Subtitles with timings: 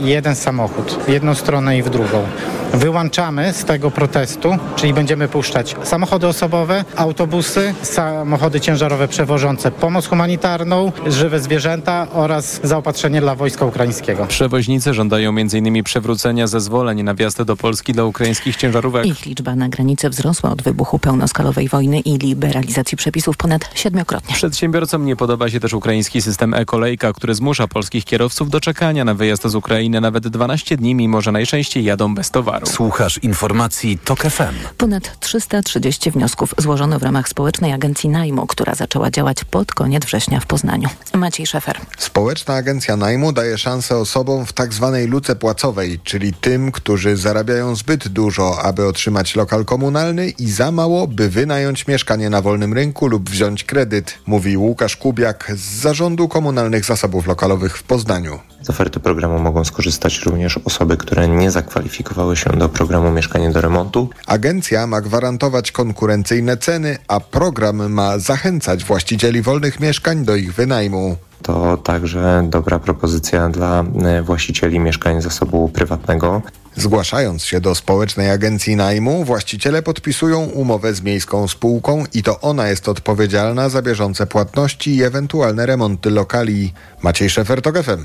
[0.00, 2.26] jeden samochód w jedną stronę i w drugą.
[2.74, 10.92] Wyłączamy z tego protestu, czyli będziemy puszczać samochody osobowe, autobusy, samochody ciężarowe przewożące pomoc humanitarną,
[11.06, 14.26] żywe zwierzęta oraz zaopatrzenie dla wojska ukraińskiego.
[14.26, 15.84] Przewoźnicy żądają m.in.
[15.84, 19.06] przewrócenia zezwoleń na wjazd do Polski dla ukraińskich ciężarówek.
[19.06, 24.34] Ich liczba na granicy wzrosła od wybuchu pełnoskalowej wojny i liberalizacji przepisów ponad siedmiokrotnie.
[24.34, 29.14] Przedsiębiorcom nie podoba się też ukraiński system e-kolejka, który zmusza polskich kierowców do czekania na
[29.14, 32.66] wyjazd z Ukrainy nawet 12 dni, mimo że najczęściej jadą bez towaru.
[32.66, 34.54] Słuchasz informacji TOK FM.
[34.78, 40.40] Ponad 330 wniosków złożono w ramach Społecznej Agencji Najmu, która zaczęła działać pod koniec września
[40.40, 40.88] w Poznaniu.
[41.14, 41.78] Maciej Szefer.
[41.98, 47.76] Społeczna Agencja Najmu daje szansę osobom w tak zwanej luce płacowej, czyli tym, którzy zarabiają
[47.76, 53.06] zbyt dużo, aby otrzymać lokal komunalny i za mało, by wynająć mieszkanie na wolnym rynku
[53.06, 58.38] lub wziąć kredyt, mówi Łukasz Kubiak z Zarządu Komunalnych Zasobów Lokalowych w Poznaniu.
[58.68, 63.60] Z oferty programu mogą skorzystać również osoby, które nie zakwalifikowały się do programu Mieszkanie do
[63.60, 64.08] remontu.
[64.26, 71.16] Agencja ma gwarantować konkurencyjne ceny, a program ma zachęcać właścicieli wolnych mieszkań do ich wynajmu.
[71.42, 76.42] To także dobra propozycja dla e, właścicieli mieszkań zasobu prywatnego.
[76.78, 82.68] Zgłaszając się do społecznej agencji najmu, właściciele podpisują umowę z miejską spółką i to ona
[82.68, 86.72] jest odpowiedzialna za bieżące płatności i ewentualne remonty lokali.
[87.02, 88.04] Maciej Szefer, TOK FM.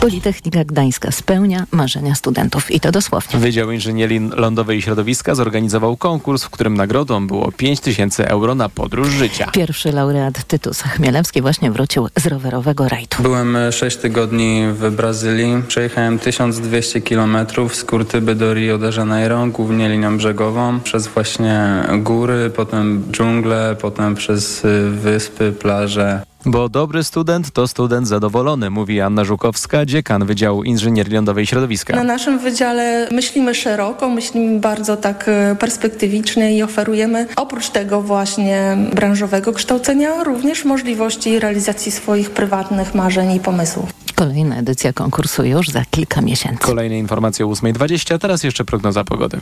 [0.00, 3.40] Politechnika Gdańska spełnia marzenia studentów i to dosłownie.
[3.40, 8.68] Wydział Inżynierii Lądowej i Środowiska zorganizował konkurs, w którym nagrodą było 5 tysięcy euro na
[8.68, 9.50] podróż życia.
[9.52, 13.22] Pierwszy laureat Tytus Chmielewski właśnie wrócił z rowerowego rajtu.
[13.22, 15.62] Byłem 6 tygodni w Brazylii.
[15.68, 22.50] Przejechałem 1200 kilometrów z Kurtyby do Rio de Janeiro, głównie linią brzegową, przez właśnie góry,
[22.56, 26.33] potem dżunglę, potem przez y, wyspy, plaże.
[26.46, 31.96] Bo dobry student to student zadowolony, mówi Anna Żukowska, dziekan Wydziału Inżynierii Lądowej i Środowiska.
[31.96, 38.76] Na naszym wydziale myślimy szeroko, myślimy bardzo tak e, perspektywicznie i oferujemy oprócz tego właśnie
[38.94, 43.90] branżowego kształcenia również możliwości realizacji swoich prywatnych marzeń i pomysłów.
[44.14, 46.58] Kolejna edycja konkursu już za kilka miesięcy.
[46.58, 49.40] Kolejne informacje o 8.20, teraz jeszcze prognoza pogody.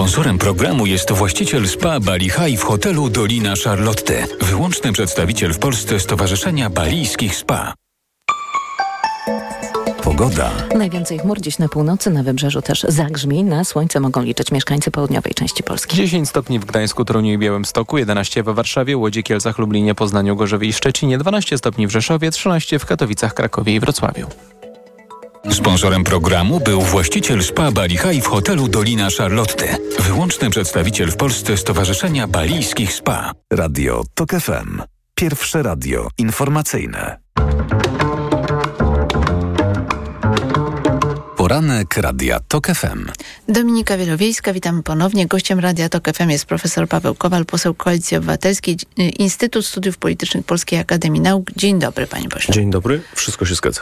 [0.00, 4.26] Sponsorem programu jest właściciel spa Bali High w hotelu Dolina Charlotte.
[4.40, 7.74] Wyłączny przedstawiciel w Polsce Stowarzyszenia Balijskich Spa.
[10.02, 10.50] Pogoda.
[10.76, 13.44] Najwięcej chmur dziś na północy, na wybrzeżu też zagrzmi.
[13.44, 15.96] Na słońce mogą liczyć mieszkańcy południowej części Polski.
[15.96, 20.68] 10 stopni w Gdańsku, Toruniu i Białymstoku, 11 we Warszawie, Łodzi, Kielcach, Lublinie, Poznaniu, Gorzowie
[20.68, 24.26] i Szczecinie, 12 stopni w Rzeszowie, 13 w Katowicach, Krakowie i Wrocławiu.
[25.48, 29.76] Sponsorem programu był właściciel spa Bali High w hotelu Dolina Charlotte.
[29.98, 33.32] Wyłączny przedstawiciel w Polsce Stowarzyszenia Balijskich Spa.
[33.52, 34.82] Radio TOK FM.
[35.14, 37.18] Pierwsze radio informacyjne.
[41.36, 43.06] Poranek Radia TOK FM.
[43.48, 45.26] Dominika Wielowiejska, witam ponownie.
[45.26, 50.78] Gościem Radia TOK FM jest profesor Paweł Kowal, poseł Koalicji Obywatelskiej, Instytut Studiów Politycznych Polskiej
[50.78, 51.50] Akademii Nauk.
[51.56, 52.54] Dzień dobry, panie pośle.
[52.54, 53.80] Dzień dobry, wszystko się zgadza.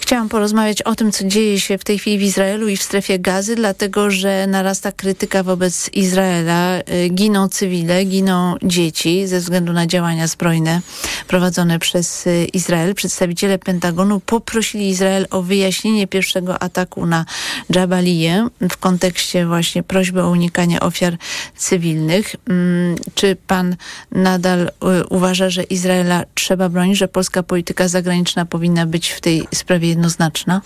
[0.00, 3.18] Chciałam porozmawiać o tym, co dzieje się w tej chwili w Izraelu i w strefie
[3.18, 6.78] gazy, dlatego że narasta krytyka wobec Izraela.
[6.78, 10.80] Y, giną cywile, giną dzieci ze względu na działania zbrojne
[11.28, 12.94] prowadzone przez y, Izrael.
[12.94, 17.24] Przedstawiciele Pentagonu poprosili Izrael o wyjaśnienie pierwszego ataku na
[17.70, 21.16] Jabaliję w kontekście właśnie prośby o unikanie ofiar
[21.56, 22.36] cywilnych.
[22.48, 23.76] Mm, czy pan
[24.12, 24.70] nadal y,
[25.10, 30.60] uważa, że Izraela trzeba bronić, że polska polityka zagraniczna powinna być w tej sprawie jednoznaczna?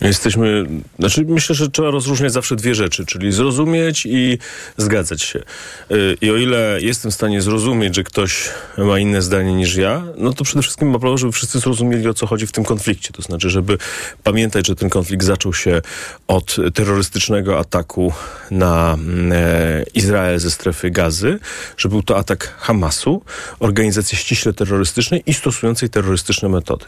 [0.00, 0.66] Jesteśmy,
[0.98, 4.38] znaczy myślę, że trzeba rozróżniać zawsze dwie rzeczy, czyli zrozumieć i
[4.76, 5.42] zgadzać się.
[5.90, 8.48] Y, I o ile jestem w stanie zrozumieć, że ktoś
[8.78, 12.26] ma inne zdanie niż ja, no to przede wszystkim prawo, żeby wszyscy zrozumieli, o co
[12.26, 13.12] chodzi w tym konflikcie.
[13.12, 13.78] To znaczy, żeby
[14.24, 15.82] pamiętać, że ten konflikt zaczął się
[16.28, 18.12] od terrorystycznego ataku
[18.50, 21.38] na mm, e, Izrael ze strefy gazy,
[21.76, 23.22] że był to atak Hamasu,
[23.58, 26.84] organizacji ściśle terrorystycznej i stosującej terrorystyczne metody.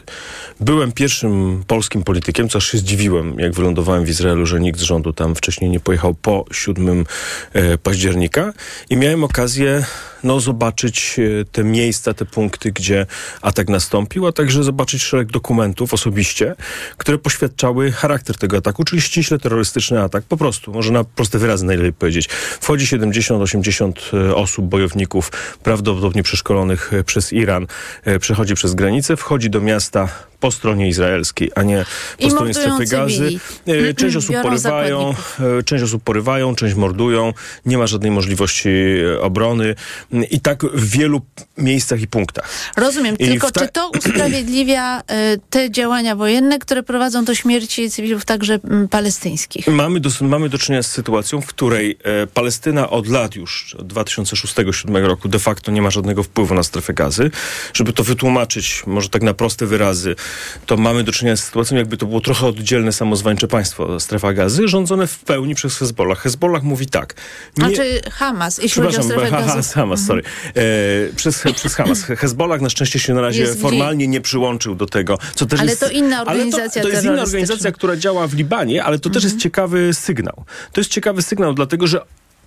[0.59, 4.79] Byłem pierwszym polskim politykiem, co aż się zdziwiłem, zdziwiłem, jak wylądowałem w Izraelu, że nikt
[4.79, 7.05] z rządu tam wcześniej nie pojechał po 7
[7.53, 8.53] e, października.
[8.89, 9.85] I miałem okazję
[10.23, 13.05] no, zobaczyć e, te miejsca, te punkty, gdzie
[13.41, 16.55] atak nastąpił, a także zobaczyć szereg dokumentów osobiście,
[16.97, 20.23] które poświadczały charakter tego ataku, czyli ściśle terrorystyczny atak.
[20.23, 22.29] Po prostu, może na proste wyrazy najlepiej powiedzieć.
[22.61, 23.91] Wchodzi 70-80
[24.29, 25.31] e, osób, bojowników,
[25.63, 27.67] prawdopodobnie przeszkolonych przez Iran,
[28.19, 31.85] przechodzi przez granicę, wchodzi do miasta po stronie izraelskiej, a nie
[32.19, 33.29] po I stronie strefy gazy.
[33.67, 35.13] E, część osób porywają,
[35.59, 37.33] e, część osób porywają, część mordują.
[37.65, 39.75] Nie ma żadnej możliwości e, obrony.
[40.31, 41.21] I tak w wielu
[41.57, 42.49] miejscach i punktach.
[42.77, 47.91] Rozumiem, I tylko ta- czy to usprawiedliwia e, te działania wojenne, które prowadzą do śmierci
[47.91, 49.67] cywilów także mm, palestyńskich?
[49.67, 53.93] Mamy do, mamy do czynienia z sytuacją, w której e, Palestyna od lat już, od
[53.93, 57.31] 2006-2007 roku de facto nie ma żadnego wpływu na strefę gazy.
[57.73, 60.15] Żeby to wytłumaczyć, może tak na proste wyrazy,
[60.65, 64.67] to mamy do czynienia z sytuacją, jakby to było trochę oddzielne, samozwańcze państwo, strefa gazy,
[64.67, 66.19] rządzone w pełni przez Hezbollah.
[66.19, 67.15] Hezbollah mówi tak.
[67.57, 69.69] Nie, Znaczy Hamas, jeśli chodzi o strefę ha, ha, gazy.
[70.07, 70.23] Hamas, sorry.
[70.55, 72.03] E, przez, przez Hamas.
[72.03, 75.17] Hezbollah na szczęście się na razie Jest formalnie nie przyłączył do tego.
[75.35, 78.27] Co też Ale jest, to inna ale organizacja To, to jest inna organizacja, która działa
[78.27, 80.43] w Libanie, ale to też jest ciekawy sygnał.
[80.73, 82.01] To jest ciekawy sygnał, dlatego że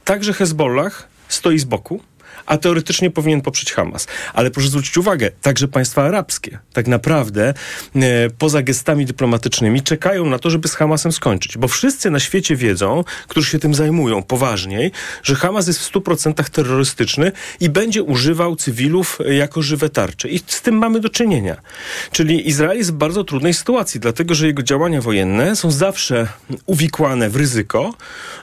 [0.05, 2.01] także Hezbollah stoi z boku,
[2.47, 4.07] a teoretycznie powinien poprzeć Hamas.
[4.35, 7.55] Ale proszę zwrócić uwagę, także państwa arabskie tak naprawdę
[7.97, 11.59] e, poza gestami dyplomatycznymi czekają na to, żeby z Hamasem skończyć.
[11.59, 14.93] Bo wszyscy na świecie wiedzą, którzy się tym zajmują poważniej,
[15.23, 20.29] że Hamas jest w 100% terrorystyczny i będzie używał cywilów e, jako żywe tarcze.
[20.29, 21.57] I z tym mamy do czynienia.
[22.13, 26.29] Czyli Izrael jest w bardzo trudnej sytuacji, dlatego że jego działania wojenne są zawsze
[26.67, 27.95] uwikłane w ryzyko,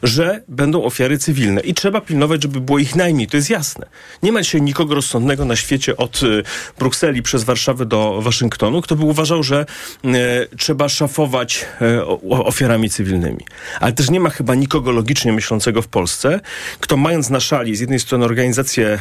[0.03, 1.61] że będą ofiary cywilne.
[1.61, 3.27] I trzeba pilnować, żeby było ich najmniej.
[3.27, 3.85] To jest jasne.
[4.23, 6.43] Nie ma dzisiaj nikogo rozsądnego na świecie od y,
[6.79, 9.65] Brukseli przez Warszawę do Waszyngtonu, kto by uważał, że
[10.05, 13.45] y, trzeba szafować y, ofiarami cywilnymi.
[13.79, 16.39] Ale też nie ma chyba nikogo logicznie myślącego w Polsce,
[16.79, 18.99] kto mając na szali z jednej strony organizację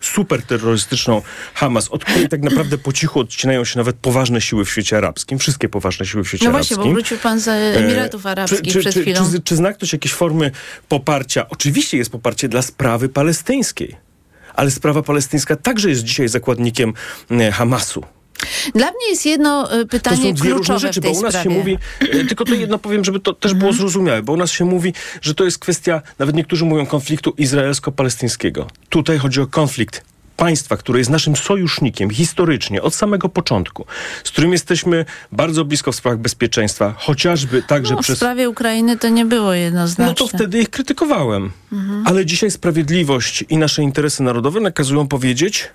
[0.00, 1.22] e, super terrorystyczną
[1.54, 5.38] Hamas, od której tak naprawdę po cichu odcinają się nawet poważne siły w świecie arabskim,
[5.38, 6.92] wszystkie poważne siły w świecie No właśnie, arabskim.
[6.94, 9.30] bo wrócił pan z Emiratów E, Arabskich czy, czy, przed czy, chwilą.
[9.32, 10.50] Czy, czy zna ktoś jakieś formy
[10.88, 11.48] poparcia?
[11.48, 13.96] Oczywiście jest poparcie dla sprawy palestyńskiej,
[14.54, 16.92] ale sprawa palestyńska także jest dzisiaj zakładnikiem
[17.30, 18.04] e, Hamasu.
[18.74, 21.18] Dla mnie jest jedno e, To pytanie są dwie różne kluczowe rzeczy, w tej bo
[21.18, 21.50] u nas sprawie.
[21.50, 24.50] się mówi, e, tylko to jedno powiem, żeby to też było zrozumiałe, bo u nas
[24.50, 28.66] się mówi, że to jest kwestia, nawet niektórzy mówią konfliktu izraelsko-palestyńskiego.
[28.88, 30.10] Tutaj chodzi o konflikt
[30.40, 33.86] państwa, które jest naszym sojusznikiem historycznie od samego początku,
[34.24, 38.96] z którym jesteśmy bardzo blisko w sprawach bezpieczeństwa, chociażby także no, w przez sprawie Ukrainy
[38.96, 40.06] to nie było jednoznaczne.
[40.06, 41.50] no to wtedy ich krytykowałem.
[41.72, 42.06] Mhm.
[42.06, 45.68] Ale dzisiaj sprawiedliwość i nasze interesy narodowe nakazują powiedzieć,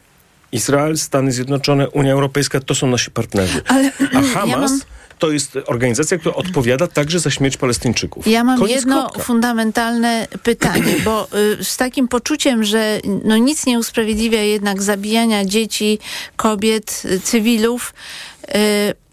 [0.55, 3.61] Izrael, Stany Zjednoczone, Unia Europejska to są nasi partnerzy.
[3.67, 4.79] Ale A Hamas ja mam,
[5.19, 8.27] to jest organizacja, która odpowiada także za śmierć Palestyńczyków.
[8.27, 9.23] ja mam Koniec, jedno kropka.
[9.23, 11.27] fundamentalne pytanie, bo
[11.59, 15.99] y, z takim poczuciem, że no, nic nie usprawiedliwia jednak zabijania dzieci,
[16.35, 17.93] kobiet, y, cywilów.
[18.43, 19.04] Y,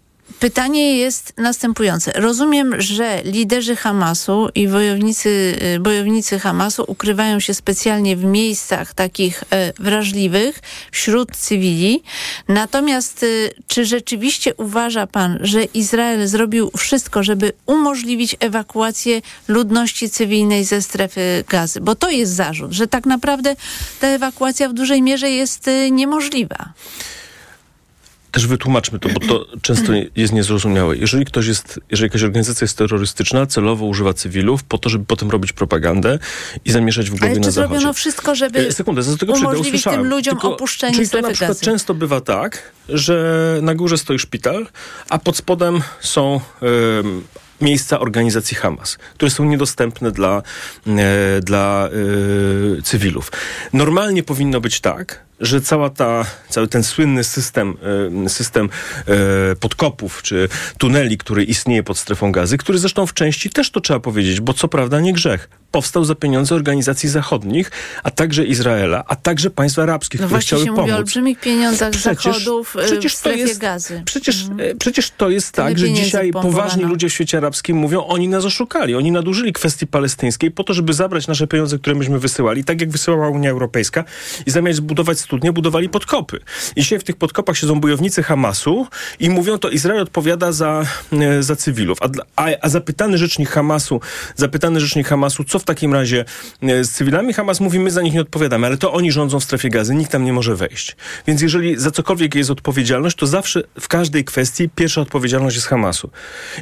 [0.43, 2.11] Pytanie jest następujące.
[2.15, 5.29] Rozumiem, że liderzy Hamasu i wojownicy,
[5.75, 10.59] y, bojownicy Hamasu ukrywają się specjalnie w miejscach takich e, wrażliwych
[10.91, 12.03] wśród cywili.
[12.47, 20.63] Natomiast y, czy rzeczywiście uważa pan, że Izrael zrobił wszystko, żeby umożliwić ewakuację ludności cywilnej
[20.63, 21.81] ze strefy gazy?
[21.81, 23.55] Bo to jest zarzut, że tak naprawdę
[23.99, 26.73] ta ewakuacja w dużej mierze jest y, niemożliwa.
[28.33, 30.97] Też wytłumaczmy to, bo to często jest niezrozumiałe.
[30.97, 35.29] Jeżeli ktoś jest, jeżeli jakaś organizacja jest terrorystyczna, celowo używa cywilów po to, żeby potem
[35.31, 36.19] robić propagandę
[36.65, 37.69] i zamieszać w głowie Ale na czy zachodzie.
[37.73, 41.27] zrobiono wszystko, żeby E, Sekundę, za tego umożliwić tym ludziom Tylko, opuszczenie czyli to strefy
[41.27, 41.65] na przykład gazy?
[41.65, 44.67] często bywa tak, że na górze stoi szpital,
[45.09, 46.39] a pod spodem są
[47.61, 50.41] miejsca organizacji Hamas, które są niedostępne dla,
[50.87, 51.89] e, dla
[52.77, 53.31] e, cywilów.
[53.73, 57.77] Normalnie powinno być tak, że cała ta, cały ten słynny system,
[58.25, 58.69] e, system
[59.07, 63.81] e, podkopów czy tuneli, który istnieje pod strefą gazy, który zresztą w części też to
[63.81, 67.71] trzeba powiedzieć, bo co prawda nie grzech, powstał za pieniądze organizacji zachodnich,
[68.03, 70.97] a także Izraela, a także państw arabskich, No które chciały się mówi o pomóc.
[70.97, 74.01] olbrzymich pieniądzach Przecież- zachodów y, przecież w strefie jest- gazy.
[74.05, 74.69] Przecież, Mhm.
[74.71, 76.57] e, przecież to jest tak, że dzisiaj pompowano.
[76.63, 80.73] poważni ludzie w świecie arabskim mówią, oni nas oszukali, oni nadużyli kwestii palestyńskiej po to,
[80.73, 84.03] żeby zabrać nasze pieniądze, które myśmy wysyłali, tak jak wysyłała Unia Europejska
[84.45, 86.39] i zamiast budować studnie, budowali podkopy.
[86.75, 88.87] I dzisiaj w tych podkopach siedzą bojownicy Hamasu
[89.19, 91.97] i mówią, to Izrael odpowiada za, e, za cywilów.
[92.01, 94.01] A, a, a zapytany rzecznik Hamasu,
[94.35, 96.25] zapytany rzecznik Hamasu, co w takim razie
[96.61, 97.33] e, z cywilami?
[97.33, 100.11] Hamas mówi, my za nich nie odpowiadamy, ale to oni rządzą w strefie gazy, nikt
[100.11, 100.95] tam nie może wejść.
[101.27, 106.09] Więc jeżeli za cokolwiek jest odpowiedzialność, to zawsze w każdej kwestii pierwsza odpowiedzialność jest Hamasu.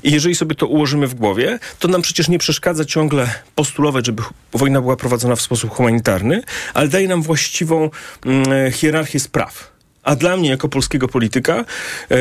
[0.03, 4.23] I jeżeli sobie to ułożymy w głowie, to nam przecież nie przeszkadza ciągle postulować, żeby
[4.53, 6.41] wojna była prowadzona w sposób humanitarny,
[6.73, 7.89] ale daje nam właściwą
[8.25, 9.71] mm, hierarchię spraw.
[10.03, 11.65] A dla mnie, jako polskiego polityka,
[12.11, 12.15] e,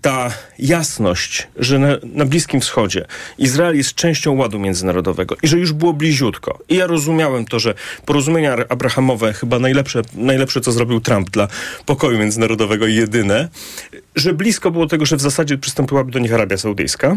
[0.00, 3.04] ta jasność, że na, na Bliskim Wschodzie
[3.38, 6.58] Izrael jest częścią ładu międzynarodowego i że już było bliziutko.
[6.68, 7.74] I ja rozumiałem to, że
[8.06, 11.48] porozumienia abrahamowe, chyba najlepsze, najlepsze co zrobił Trump dla
[11.86, 13.48] pokoju międzynarodowego jedyne,
[14.16, 17.16] że blisko było tego, że w zasadzie przystąpiłaby do nich Arabia Saudyjska.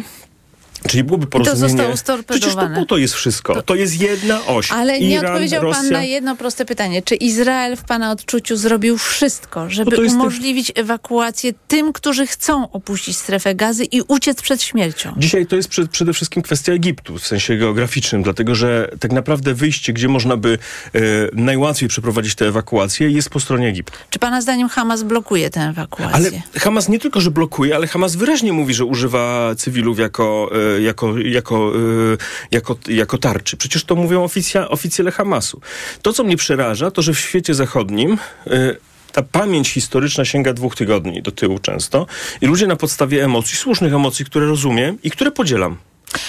[0.88, 1.70] Czyli byłoby porozumienie.
[1.70, 2.40] zostało storpedowane.
[2.40, 3.62] Przecież to po to jest wszystko.
[3.62, 4.72] To, jest jedna oś.
[4.72, 5.82] Ale nie Iran, odpowiedział Rosja.
[5.82, 7.02] pan na jedno proste pytanie.
[7.02, 12.28] Czy Izrael w pana odczuciu zrobił wszystko, żeby No to jest umożliwić ewakuację tym, którzy
[12.28, 15.14] chcą opuścić strefę gazy i uciec przed śmiercią?
[15.18, 19.54] Dzisiaj to jest przed, przede wszystkim kwestia Egiptu w sensie geograficznym, dlatego że tak naprawdę
[19.54, 20.58] wyjście, gdzie można by
[20.96, 21.00] e,
[21.34, 23.98] najłatwiej przeprowadzić tę ewakuację, jest po stronie Egiptu.
[24.10, 26.16] Czy pana zdaniem Hamas blokuje tę ewakuację?
[26.16, 30.75] Ale Hamas nie tylko, że blokuje, ale Hamas wyraźnie mówi, że używa cywilów jako, e,
[30.82, 32.18] jako, jako, e,
[32.52, 33.58] jako, jako tarczy.
[33.58, 35.62] Przecież to mówią oficja, oficjele Hamasu.
[36.02, 38.18] To, co mnie przeraża, to, że w świecie zachodnim
[38.48, 38.76] e,
[39.12, 42.06] ta pamięć historyczna sięga dwóch tygodni do tyłu często
[42.42, 45.78] i ludzie na podstawie emocji, słusznych emocji, które rozumiem i które podzielam,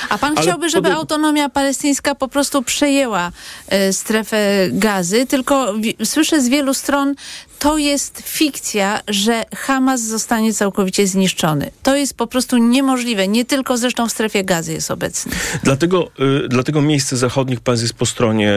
[0.09, 3.33] A pan Ale chciałby, żeby pode- autonomia palestyńska po prostu przejęła
[3.69, 7.14] e, strefę gazy, tylko wi- słyszę z wielu stron,
[7.59, 11.71] to jest fikcja, że Hamas zostanie całkowicie zniszczony.
[11.83, 13.28] To jest po prostu niemożliwe.
[13.28, 15.33] Nie tylko zresztą w strefie gazy jest obecny.
[15.62, 16.11] Dlatego,
[16.45, 18.52] y, dlatego miejsce zachodnich państw jest po stronie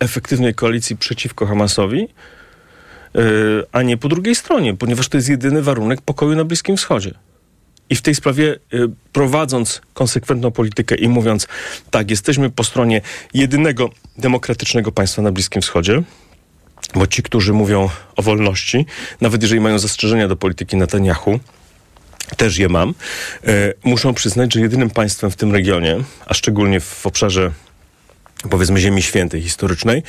[0.00, 2.00] efektywnej koalicji przeciwko Hamasowi,
[3.16, 3.18] y,
[3.72, 7.14] a nie po drugiej stronie, ponieważ to jest jedyny warunek pokoju na Bliskim Wschodzie.
[7.90, 11.46] I w tej sprawie, y, prowadząc konsekwentną politykę i mówiąc,
[11.90, 13.00] tak, jesteśmy po stronie
[13.34, 16.02] jedynego demokratycznego państwa na Bliskim Wschodzie,
[16.94, 18.86] bo ci, którzy mówią o wolności,
[19.20, 21.40] nawet jeżeli mają zastrzeżenia do polityki Netanyahu,
[22.36, 22.94] też je mam,
[23.44, 27.52] e, muszą przyznać, że jedynym państwem w tym regionie, a szczególnie w obszarze
[28.50, 30.02] powiedzmy Ziemi Świętej historycznej,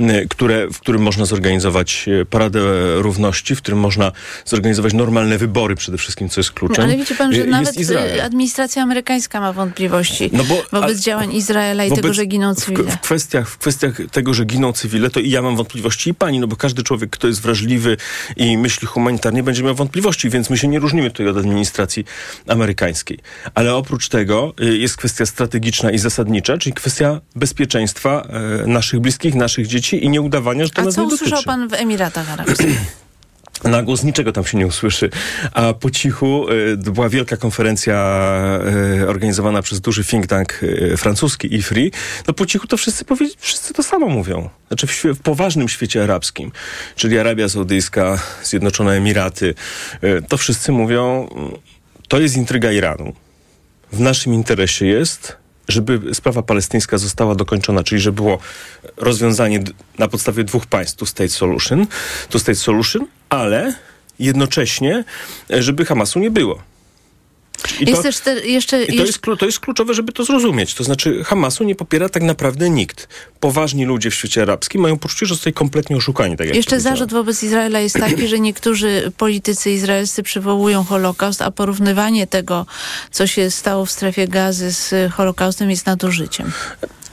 [0.00, 2.60] e, które, w którym można zorganizować e, Paradę
[3.02, 4.12] Równości, w którym można
[4.44, 6.84] zorganizować normalne wybory przede wszystkim, co jest kluczem.
[6.84, 8.20] Ale widzi pan, e, że jest nawet Izrael.
[8.20, 12.26] e, administracja amerykańska ma wątpliwości No bo- wobec a- działań Izraela i Wobec- tego, że
[12.26, 12.90] giną w- cywile.
[12.90, 16.40] W, kwestiach, w kwestiach tego, że giną cywile, to i ja mam wątpliwości i pani,
[16.40, 17.96] no bo każdy człowiek, kto jest wrażliwy
[18.36, 22.04] i myśli humanitarnie, będzie miał wątpliwości, więc my się nie różnimy tutaj od administracji
[22.48, 23.18] amerykańskiej.
[23.54, 29.34] Ale oprócz tego y, jest kwestia strategiczna i zasadnicza, czyli kwestia bezpieczeństwa e, naszych bliskich,
[29.34, 31.46] naszych dzieci i nieudawania, że to A nas co nie usłyszał dotyczy.
[31.46, 32.80] pan w Emiratach Arabskich?
[33.64, 35.10] Na głos niczego tam się nie usłyszy,
[35.52, 38.28] a po cichu y, była wielka konferencja
[39.00, 41.92] y, organizowana przez duży think tank y, francuski IFRI.
[42.26, 44.48] No po cichu to wszyscy, powie, wszyscy to samo mówią.
[44.68, 46.52] Znaczy w, w poważnym świecie arabskim,
[46.96, 49.54] czyli Arabia Saudyjska, Zjednoczone Emiraty,
[50.28, 51.28] to wszyscy mówią,
[52.08, 53.12] to jest intryga Iranu.
[53.92, 55.36] W naszym interesie jest,
[55.68, 58.38] żeby sprawa palestyńska została dokończona, czyli żeby było
[58.96, 59.64] rozwiązanie
[59.98, 61.86] na podstawie dwóch państw, two state solution,
[62.28, 63.74] two state solution, ale
[64.18, 65.04] jednocześnie,
[65.50, 66.62] e, żeby Hamasu nie było.
[67.80, 68.84] I Jest to, te, jeszcze...
[68.84, 70.74] i to, jeszcze- jest, to jest kluczowe, żeby to zrozumieć.
[70.74, 73.08] To znaczy Hamasu nie popiera tak naprawdę nikt.
[73.40, 76.36] Poważni ludzie w świecie arabskim mają poczucie, że zostali kompletnie oszukani.
[76.36, 82.26] Tak Jeszcze zarzut wobec Izraela jest taki, że niektórzy politycy izraelscy przywołują Holokaust, a porównywanie
[82.26, 82.66] tego,
[83.10, 86.52] co się stało w strefie gazy z Holokaustem jest nadużyciem.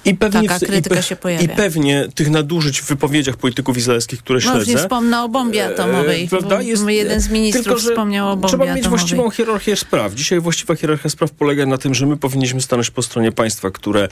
[0.06, 1.44] I pewnie, Taka krytyka i, pe- się pojawia.
[1.46, 4.80] I pewnie tych nadużyć w wypowiedziach polityków izraelskich, które No nie śledzę...
[4.80, 6.24] wspomnę o bombie atomowej.
[6.24, 6.60] E, prawda?
[6.84, 9.00] bo jeden z ministrów tylko, wspomniał o bombie Trzeba mieć atomowej.
[9.00, 10.14] właściwą hierarchię spraw.
[10.14, 14.04] Dzisiaj właściwa hierarchia spraw polega na tym, że my powinniśmy stanąć po stronie państwa, które
[14.04, 14.08] e,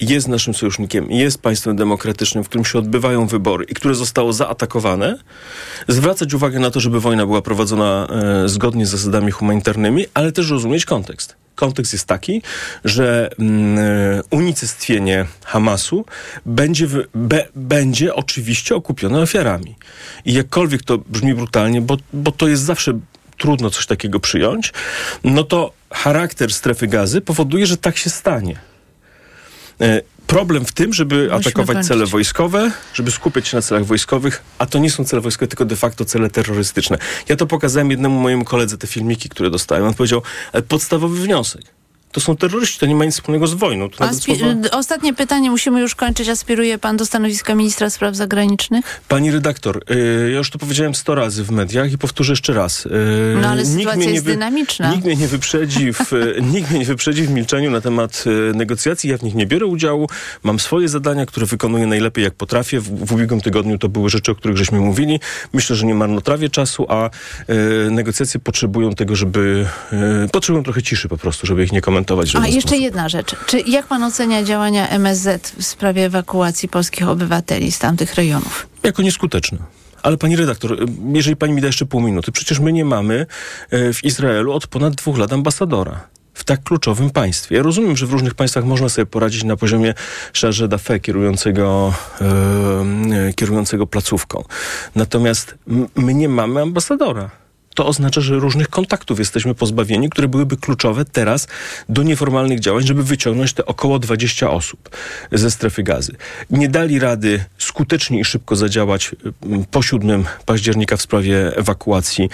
[0.00, 5.18] jest naszym sojusznikiem, jest państwem demokratycznym, w którym się odbywają wybory i które zostało zaatakowane.
[5.88, 8.08] Zwracać uwagę na to, żeby wojna była prowadzona
[8.44, 11.36] e, zgodnie z zasadami humanitarnymi, ale też rozumieć kontekst.
[11.60, 12.42] Kontekst jest taki,
[12.84, 16.04] że mm, e, unicestwienie Hamasu
[16.46, 19.76] będzie, w, be, będzie oczywiście okupione ofiarami.
[20.24, 22.98] I jakkolwiek to brzmi brutalnie, bo, bo to jest zawsze
[23.38, 24.72] trudno coś takiego przyjąć,
[25.24, 28.60] no to charakter strefy gazy powoduje, że tak się stanie.
[30.30, 31.88] E, Problem w tym, żeby Musimy atakować kończyć.
[31.88, 35.64] cele wojskowe, żeby skupiać się na celach wojskowych, a to nie są cele wojskowe, tylko
[35.64, 36.98] de facto cele terrorystyczne.
[37.28, 39.84] Ja to pokazałem jednemu mojemu koledze, te filmiki, które dostałem.
[39.84, 40.22] On powiedział,
[40.52, 41.79] ale podstawowy wniosek.
[42.12, 43.88] To są terroryści, to nie ma nic wspólnego z wojną.
[44.38, 44.54] Słowa...
[44.54, 46.28] d- Ostatnie pytanie, musimy już kończyć.
[46.28, 49.00] Aspiruje pan do stanowiska ministra spraw zagranicznych?
[49.08, 52.86] Pani redaktor, y, ja już to powiedziałem sto razy w mediach i powtórzę jeszcze raz.
[52.86, 52.90] Y,
[53.42, 54.90] No ale nikt sytuacja jest wy- dynamiczna.
[54.94, 56.00] Nikt mnie nie wyprzedzi w,
[56.54, 59.10] nikt mnie nie wyprzedzi w milczeniu na temat y, negocjacji.
[59.10, 60.06] Ja w nich nie biorę udziału.
[60.42, 62.80] Mam swoje zadania, które wykonuję najlepiej jak potrafię.
[62.80, 65.20] W, w ubiegłym tygodniu to były rzeczy, o których żeśmy mówili.
[65.52, 67.10] Myślę, że nie marnotrawię czasu, a
[67.86, 69.66] y, negocjacje potrzebują tego, żeby...
[70.24, 71.99] Y, potrzebują trochę ciszy po prostu, żeby ich nie komentować.
[72.04, 72.80] W A jeszcze sposób.
[72.80, 73.36] jedna rzecz.
[73.46, 78.66] Czy jak pan ocenia działania MSZ w sprawie ewakuacji polskich obywateli z tamtych rejonów?
[78.82, 79.58] Jako nieskuteczne.
[80.02, 80.76] Ale pani redaktor, y,
[81.12, 83.26] jeżeli pani mi da jeszcze pół minuty, przecież my nie mamy
[83.72, 86.00] y, w Izraelu od ponad dwóch lat ambasadora.
[86.34, 87.56] W tak kluczowym państwie.
[87.56, 89.94] Ja rozumiem, że w różnych państwach można sobie poradzić na poziomie
[90.32, 94.44] chargé d'affaires kierującego, y, y, kierującego placówką.
[94.94, 95.54] Natomiast
[95.96, 97.30] my nie mamy ambasadora.
[97.74, 101.46] To oznacza, że różnych kontaktów jesteśmy pozbawieni, które byłyby kluczowe teraz
[101.88, 104.88] do nieformalnych działań, żeby wyciągnąć te około 20 osób
[105.32, 106.12] ze strefy gazy.
[106.50, 109.10] Nie dali rady skutecznie i szybko zadziałać
[109.46, 112.28] mm, po 7 października w sprawie ewakuacji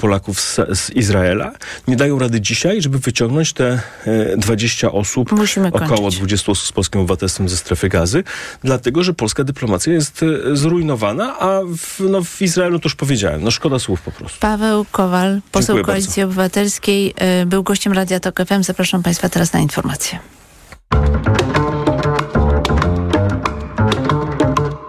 [0.00, 1.52] Polaków z, z Izraela.
[1.88, 6.18] Nie dają rady dzisiaj, żeby wyciągnąć te e, 20 osób, Musimy około kończyć.
[6.18, 8.24] 20 osób z polskim obywatelstwem ze strefy gazy,
[8.64, 13.44] dlatego, że polska dyplomacja jest e, zrujnowana, a w, no, w Izraelu to już powiedziałem,
[13.44, 14.40] no szkoda słów po prostu.
[14.40, 18.62] Paweł Kowal, poseł Dziękuję Koalicji Obywatelskiej, y, był gościem Radia Tok FM.
[18.62, 20.18] Zapraszam Państwa teraz na informacje.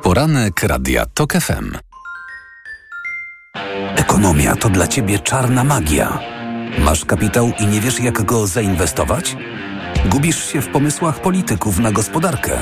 [0.03, 1.77] Poranek Radia TOK FM.
[3.95, 6.19] Ekonomia to dla Ciebie czarna magia.
[6.79, 9.37] Masz kapitał i nie wiesz jak go zainwestować?
[10.05, 12.57] Gubisz się w pomysłach polityków na gospodarkę.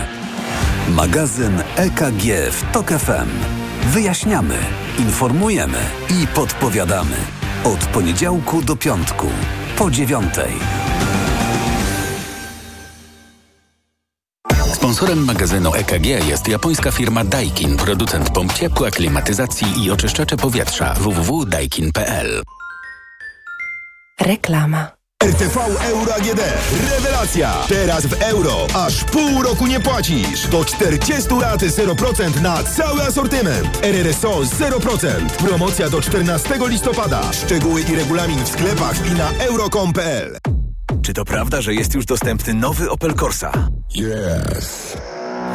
[0.90, 3.65] Magazyn EKG w TOK FM.
[3.86, 4.58] Wyjaśniamy,
[5.00, 5.78] informujemy
[6.10, 7.16] i podpowiadamy.
[7.64, 9.28] Od poniedziałku do piątku,
[9.78, 10.54] po dziewiątej.
[14.74, 22.44] Sponsorem magazynu EKG jest japońska firma Daikin, producent pomp ciepła, klimatyzacji i oczyszczacze powietrza www.daikin.pl.
[24.22, 24.95] Reklama.
[25.26, 26.42] RTV Euro AGD.
[26.92, 27.54] Rewelacja!
[27.70, 28.68] Teraz w euro.
[28.74, 30.48] Aż pół roku nie płacisz.
[30.48, 33.80] Do 40 lat 0% na cały asortyment.
[33.84, 35.30] RRSO 0%.
[35.30, 37.34] Promocja do 14 listopada.
[37.34, 40.38] Szczegóły i regulamin w sklepach i na euro.com.pl
[41.02, 43.52] Czy to prawda, że jest już dostępny nowy Opel Corsa?
[43.96, 44.98] Yes.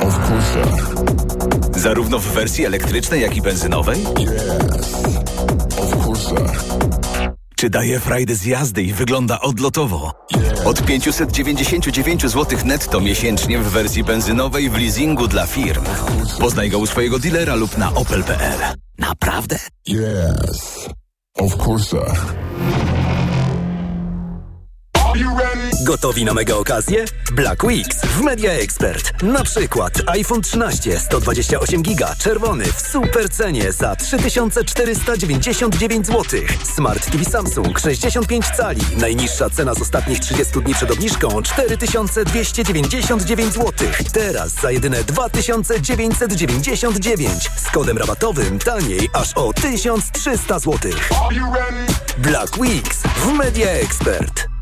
[0.00, 1.80] Of course.
[1.80, 4.00] Zarówno w wersji elektrycznej, jak i benzynowej?
[4.18, 4.94] Yes.
[5.78, 6.99] Of course.
[7.60, 10.12] Czy daje frajdę z jazdy i wygląda odlotowo?
[10.64, 15.84] Od 599 zł netto miesięcznie w wersji benzynowej w leasingu dla firm.
[16.38, 18.58] Poznaj go u swojego dealera lub na opel.pl.
[18.98, 19.58] Naprawdę?
[19.88, 20.88] Yes.
[21.38, 21.96] Of course.
[25.82, 27.04] Gotowi na mega okazję?
[27.32, 29.22] Black Weeks w Media Expert.
[29.22, 36.40] Na przykład iPhone 13 128 giga czerwony w super cenie za 3499 zł.
[36.74, 38.80] Smart TV Samsung 65 cali.
[38.96, 43.72] Najniższa cena z ostatnich 30 dni przed obniżką 4299 zł.
[44.12, 50.92] Teraz za jedyne 2999 z kodem rabatowym taniej aż o 1300 zł.
[52.18, 54.59] Black Weeks w Media Expert.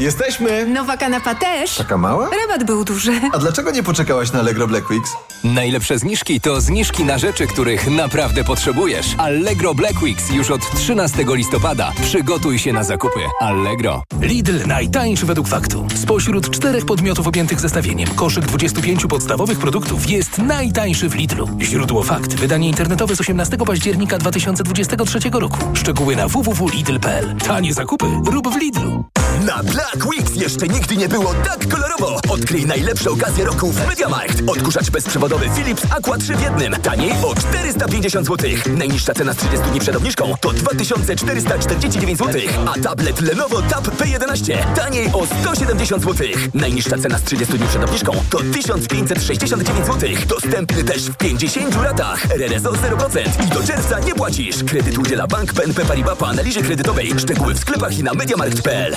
[0.00, 0.66] Jesteśmy!
[0.66, 1.76] Nowa kanapa też.
[1.76, 2.30] Taka mała?
[2.42, 3.12] Rabat był duży.
[3.32, 5.10] A dlaczego nie poczekałaś na Allegro Black Weeks?
[5.44, 9.06] Najlepsze zniżki to zniżki na rzeczy, których naprawdę potrzebujesz.
[9.18, 11.92] Allegro Black Weeks już od 13 listopada.
[12.02, 13.20] Przygotuj się na zakupy.
[13.40, 14.02] Allegro.
[14.20, 15.86] Lidl najtańszy według faktu.
[15.94, 21.48] Spośród czterech podmiotów objętych zestawieniem, koszyk 25 podstawowych produktów jest najtańszy w Lidlu.
[21.60, 22.34] Źródło fakt.
[22.34, 25.58] Wydanie internetowe z 18 października 2023 roku.
[25.74, 27.36] Szczegóły na www.lidl.pl.
[27.36, 28.95] Tanie zakupy rób w Lidlu.
[29.44, 32.20] Na Black Weeks jeszcze nigdy nie było tak kolorowo.
[32.28, 34.42] Odkryj najlepsze okazje roku w MediaMarkt.
[34.46, 36.72] Odkurzacz bezprzewodowy Philips Aqua 3 w jednym.
[36.72, 38.50] Taniej o 450 zł.
[38.66, 42.40] Najniższa cena z 30 dni przed obniżką to 2449 zł.
[42.66, 46.26] A tablet Lenovo Tab P11 taniej o 170 zł.
[46.54, 50.10] Najniższa cena z 30 dni przed obniżką to 1569 zł.
[50.28, 52.30] Dostępny też w 50 latach.
[52.30, 54.64] RRSO 0% i do czerwca nie płacisz.
[54.64, 57.12] Kredyt udziela Bank BNP Paribas po analizie kredytowej.
[57.18, 58.96] Szczegóły w sklepach i na MediaMarkt.pl.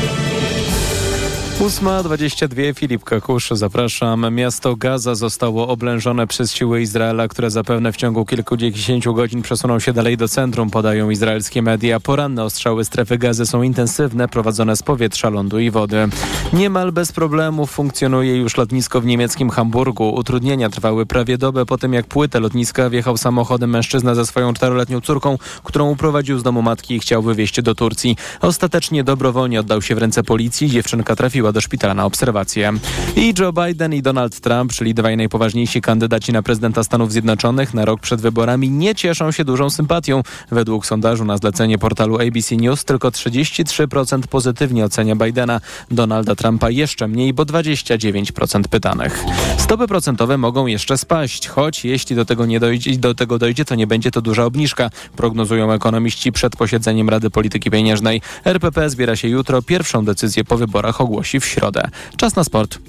[1.61, 4.35] 8.22 Filip Kakusz, zapraszam.
[4.35, 9.93] Miasto Gaza zostało oblężone przez siły Izraela, które zapewne w ciągu kilkudziesięciu godzin przesuną się
[9.93, 11.99] dalej do centrum, podają izraelskie media.
[11.99, 16.09] Poranne ostrzały strefy gazy są intensywne, prowadzone z powietrza, lądu i wody.
[16.53, 20.09] Niemal bez problemów funkcjonuje już lotnisko w niemieckim Hamburgu.
[20.09, 25.01] Utrudnienia trwały prawie dobę po tym, jak płytę lotniska wjechał samochodem mężczyzna ze swoją czteroletnią
[25.01, 28.15] córką, którą uprowadził z domu matki i chciał wywieźć do Turcji.
[28.41, 30.69] Ostatecznie dobrowolnie oddał się w ręce policji.
[30.69, 32.73] Dziewczynka trafiła do szpitala na obserwację.
[33.15, 37.85] I Joe Biden i Donald Trump, czyli dwaj najpoważniejsi kandydaci na prezydenta Stanów Zjednoczonych na
[37.85, 40.23] rok przed wyborami nie cieszą się dużą sympatią.
[40.51, 45.61] Według sondażu na zlecenie portalu ABC News tylko 33% pozytywnie ocenia Bidena,
[45.91, 49.23] Donalda Trumpa jeszcze mniej, bo 29% pytanych.
[49.57, 53.75] Stopy procentowe mogą jeszcze spaść, choć jeśli do tego nie dojdzie, do tego dojdzie, to
[53.75, 58.21] nie będzie to duża obniżka, prognozują ekonomiści przed posiedzeniem Rady Polityki Pieniężnej.
[58.45, 61.89] RPP zbiera się jutro, pierwszą decyzję po wyborach ogłosi w środę.
[62.17, 62.79] Czas na sport.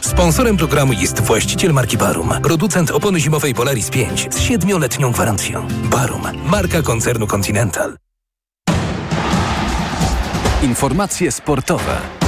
[0.00, 5.68] Sponsorem programu jest właściciel marki Barum, producent opony zimowej Polaris 5 z siedmioletnią gwarancją.
[5.90, 7.96] Barum, marka koncernu Continental.
[10.62, 12.25] Informacje sportowe.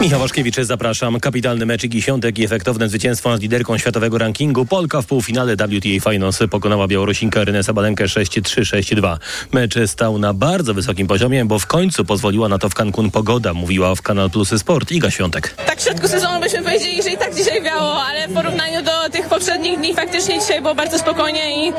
[0.00, 1.20] Michał Waszkiewicz, zapraszam.
[1.20, 4.66] Kapitalny mecz i Świątek i efektowne zwycięstwo nad liderką światowego rankingu.
[4.66, 9.16] Polka w półfinale WTA Finals pokonała Białorusinkę Rynę Sabalenkę 6-3, 6-2.
[9.52, 13.54] Mecz stał na bardzo wysokim poziomie, bo w końcu pozwoliła na to w Cancun pogoda,
[13.54, 15.54] mówiła w Kanal Plusy Sport Iga Świątek.
[15.66, 19.10] Tak w środku sezonu byśmy powiedzieli, że i tak dzisiaj wiało, ale w porównaniu do
[19.12, 21.72] tych poprzednich dni faktycznie dzisiaj było bardzo spokojnie i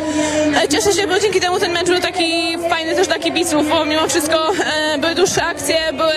[0.63, 3.85] e, cieszę się, bo dzięki temu ten mecz był taki fajny też dla kibiców, bo
[3.85, 6.13] mimo wszystko e, były dłuższe akcje, były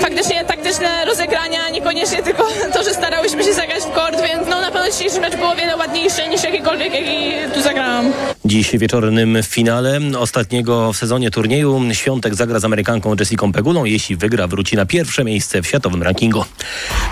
[0.00, 1.39] faktycznie taktyczne rozegrania,
[1.72, 5.36] niekoniecznie tylko to, że starałyśmy się zagrać w kord, więc no na pewno dzisiejszy mecz
[5.36, 8.12] był o wiele ładniejszy niż jakikolwiek, jaki tu zagrałam.
[8.44, 13.84] Dziś wieczornym finale ostatniego w sezonie turnieju Świątek zagra z Amerykanką Jessiką Pegulą.
[13.84, 16.44] Jeśli wygra, wróci na pierwsze miejsce w światowym rankingu.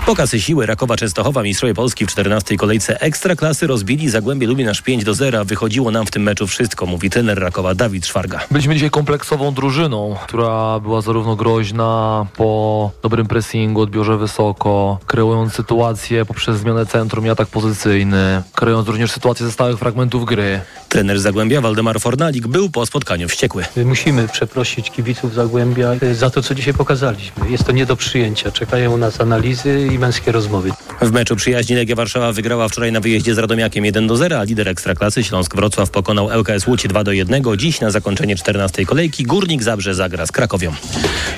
[0.05, 2.57] Pokaz siły Rakowa Częstochowa mistrzowie Polski w 14.
[2.57, 5.45] kolejce Ekstraklasy rozbili Zagłębie Lubin aż 5 do 0.
[5.45, 8.39] Wychodziło nam w tym meczu wszystko, mówi trener Rakowa Dawid Szwarga.
[8.51, 16.25] Byliśmy dzisiaj kompleksową drużyną, która była zarówno groźna po dobrym pressingu, odbiorze wysoko, kreując sytuację
[16.25, 20.61] poprzez zmianę centrum i atak pozycyjny, kreując również sytuację ze stałych fragmentów gry.
[20.89, 23.63] Trener Zagłębia Waldemar Fornalik był po spotkaniu wściekły.
[23.85, 27.49] Musimy przeprosić kibiców Zagłębia za to, co dzisiaj pokazaliśmy.
[27.49, 28.51] Jest to nie do przyjęcia.
[28.51, 30.71] Czekają nas analizy i męskie rozmowy.
[31.01, 34.43] W meczu przyjaźni Legia Warszawa wygrała wczoraj na wyjeździe z Radomiakiem 1 do 0, a
[34.43, 37.43] lider Ekstraklasy Śląsk Wrocław pokonał ŁKS Łódź 2 do 1.
[37.57, 38.85] Dziś na zakończenie 14.
[38.85, 40.73] kolejki Górnik Zabrze zagra z Krakowią.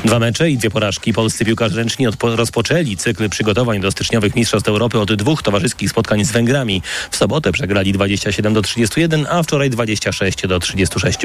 [0.06, 1.14] Dwa mecze i dwie porażki.
[1.14, 6.32] Polscy piłkarze ręczni rozpoczęli cykl przygotowań do styczniowych Mistrzostw Europy od dwóch towarzyskich spotkań z
[6.32, 6.82] Węgrami.
[7.12, 11.18] W sobotę przegrali 27 do 31, a wczoraj 26 do 36.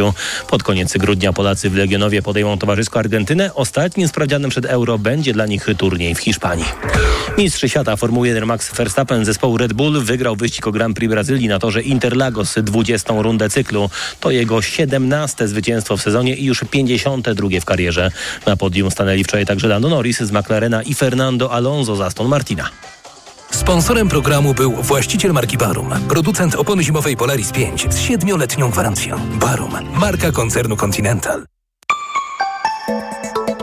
[0.49, 3.55] Pod koniec grudnia Polacy w Legionowie podejmą towarzysko Argentynę.
[3.55, 6.65] Ostatnim sprawdzianem przed Euro będzie dla nich turniej w Hiszpanii.
[7.39, 11.49] Mistrz świata Formuły 1 Max Verstappen zespołu Red Bull wygrał wyścig o Grand Prix Brazylii
[11.49, 13.15] na torze Interlagos 20.
[13.23, 13.91] rundę cyklu.
[14.21, 18.11] To jego 17 zwycięstwo w sezonie i już 52 w karierze.
[18.47, 22.71] Na podium stanęli wczoraj także Lando Norris z McLarena i Fernando Alonso z Aston Martina.
[23.51, 29.21] Sponsorem programu był właściciel marki Barum, producent opony zimowej Polaris 5 z siedmioletnią gwarancją.
[29.41, 31.45] Barum, marka koncernu Continental.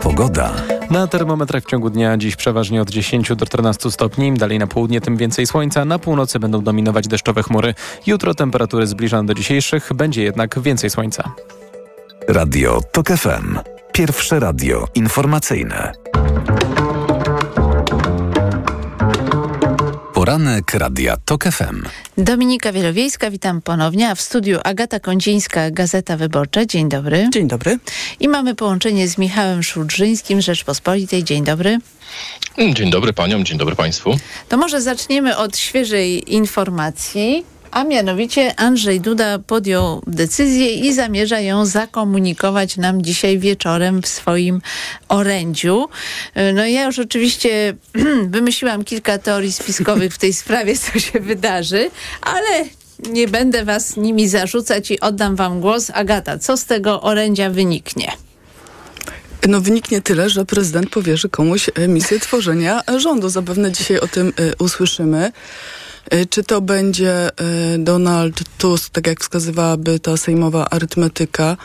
[0.02, 0.73] Pogoda.
[0.90, 5.00] Na termometrach w ciągu dnia dziś przeważnie od 10 do 14 stopni, dalej na południe
[5.00, 7.74] tym więcej słońca, na północy będą dominować deszczowe chmury.
[8.06, 11.34] Jutro temperatury zbliżane do dzisiejszych, będzie jednak więcej słońca.
[12.28, 13.58] Radio TOK FM.
[13.92, 15.92] Pierwsze radio informacyjne.
[20.24, 21.82] Poranek Radia TOK FM.
[22.18, 26.66] Dominika Wielowiejska, witam ponownie, a w studiu Agata Kądzińska, Gazeta Wyborcza.
[26.66, 27.28] Dzień dobry.
[27.32, 27.78] Dzień dobry.
[28.20, 31.24] I mamy połączenie z Michałem Szudrzyńskim, Rzeczpospolitej.
[31.24, 31.78] Dzień dobry.
[32.74, 34.18] Dzień dobry paniom, dzień dobry państwu.
[34.48, 37.44] To może zaczniemy od świeżej informacji.
[37.74, 44.60] A mianowicie Andrzej Duda podjął decyzję i zamierza ją zakomunikować nam dzisiaj wieczorem w swoim
[45.08, 45.88] orędziu.
[46.54, 47.76] No ja już oczywiście
[48.36, 52.64] wymyśliłam kilka teorii spiskowych w tej sprawie, co się wydarzy, ale
[53.10, 55.90] nie będę was nimi zarzucać i oddam wam głos.
[55.94, 58.12] Agata, co z tego orędzia wyniknie?
[59.48, 63.28] No wyniknie tyle, że prezydent powierzy komuś misję tworzenia rządu.
[63.28, 65.32] Zapewne dzisiaj o tym y, usłyszymy.
[66.12, 67.28] Y, Czy to będzie
[67.74, 71.56] y, Donald Tusk, tak jak wskazywałaby ta sejmowa arytmetyka,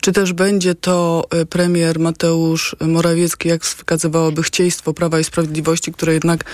[0.00, 6.12] czy też będzie to y, premier Mateusz Morawiecki, jak wskazywałoby chcieństwo Prawa i Sprawiedliwości, które
[6.12, 6.44] jednak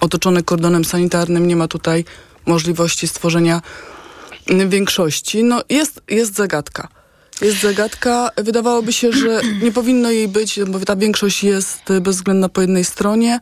[0.00, 2.04] otoczone kordonem sanitarnym nie ma tutaj
[2.46, 3.62] możliwości stworzenia
[4.68, 5.44] większości.
[5.44, 6.88] No jest, jest zagadka.
[7.40, 8.30] Jest zagadka.
[8.36, 13.40] Wydawałoby się, że nie powinno jej być, bo ta większość jest bezwzględna po jednej stronie.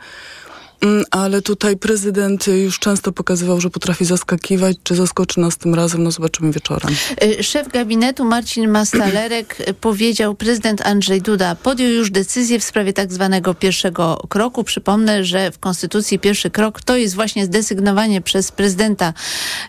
[0.80, 4.76] Mm, Ale tutaj prezydent już często pokazywał, że potrafi zaskakiwać.
[4.82, 6.02] Czy zaskoczy nas tym razem?
[6.02, 6.94] No zobaczymy wieczorem.
[7.22, 13.12] Y, Szef gabinetu Marcin Mastalerek powiedział, prezydent Andrzej Duda podjął już decyzję w sprawie tak
[13.12, 14.64] zwanego pierwszego kroku.
[14.64, 19.12] Przypomnę, że w Konstytucji pierwszy krok to jest właśnie zdesygnowanie przez prezydenta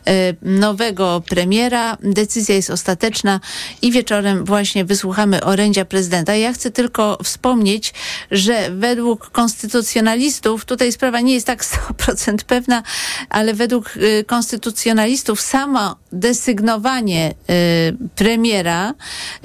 [0.08, 1.98] y, nowego premiera.
[2.04, 3.40] Decyzja jest ostateczna
[3.82, 6.36] i wieczorem właśnie wysłuchamy orędzia prezydenta.
[6.36, 7.94] Ja chcę tylko wspomnieć,
[8.32, 12.84] że według konstytucjonalistów, tutaj sprawa nie jest tak 100% pewna,
[13.30, 18.94] ale według y, konstytucjonalistów samo desygnowanie y, premiera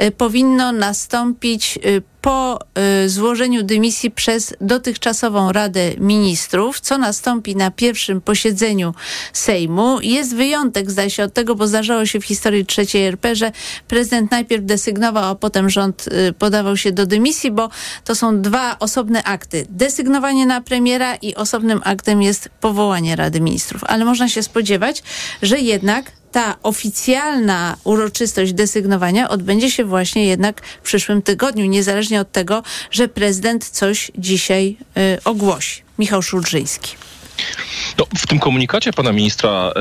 [0.03, 1.79] y, powinno nastąpić
[2.23, 2.59] po
[3.05, 8.95] y, złożeniu dymisji przez dotychczasową Radę Ministrów, co nastąpi na pierwszym posiedzeniu
[9.33, 10.01] Sejmu.
[10.01, 13.53] Jest wyjątek, zdaje się, od tego, bo zdarzało się w historii trzeciej RP, że
[13.89, 17.71] prezydent najpierw desygnował, a potem rząd y, podawał się do dymisji, bo
[18.05, 19.67] to są dwa osobne akty.
[19.71, 23.85] Desygnowanie na premiera i osobnym aktem jest powołanie Rady Ministrów.
[23.85, 25.03] Ale można się spodziewać,
[25.43, 32.33] że jednak ta oficjalna uroczystość desygnowania odbędzie się właśnie jednak w przyszłym tygodniu, niezależnie od
[32.33, 34.77] tego, że prezydent coś dzisiaj
[35.17, 35.83] y, ogłosi.
[35.99, 36.97] Michał Szulżyński.
[37.99, 39.73] No, w tym komunikacie pana ministra e,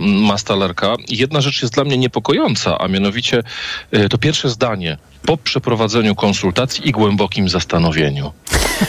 [0.00, 3.42] Mastalerka jedna rzecz jest dla mnie niepokojąca, a mianowicie
[3.90, 8.32] e, to pierwsze zdanie po przeprowadzeniu konsultacji i głębokim zastanowieniu.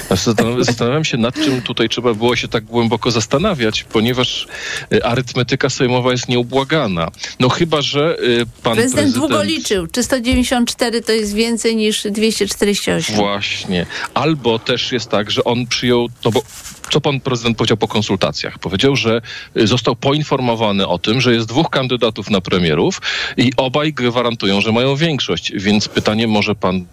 [0.09, 4.47] Zastan- Zastanawiam się, nad czym tutaj trzeba było się tak głęboko zastanawiać, ponieważ
[4.93, 7.07] e, arytmetyka sejmowa jest nieubłagana.
[7.39, 8.17] No chyba, że
[8.63, 9.15] pan prezydent, prezydent...
[9.15, 9.87] długo liczył.
[9.87, 13.15] Czy 194 to jest więcej niż 248?
[13.15, 13.85] Właśnie.
[14.13, 16.41] Albo też jest tak, że on przyjął, no bo
[16.91, 18.59] co pan prezydent powiedział po konsultacjach?
[18.59, 19.21] Powiedział, że
[19.57, 23.01] y, został poinformowany o tym, że jest dwóch kandydatów na premierów
[23.37, 25.51] i obaj gwarantują, że mają większość.
[25.55, 26.85] Więc pytanie, może pan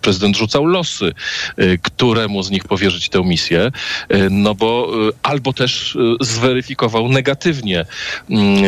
[0.00, 1.12] prezydent rzucał losy,
[1.58, 3.70] y, któremu z nich powierzyć tę misję,
[4.12, 7.84] y, no bo y, albo też zweryfikował negatywnie,
[8.30, 8.64] mm,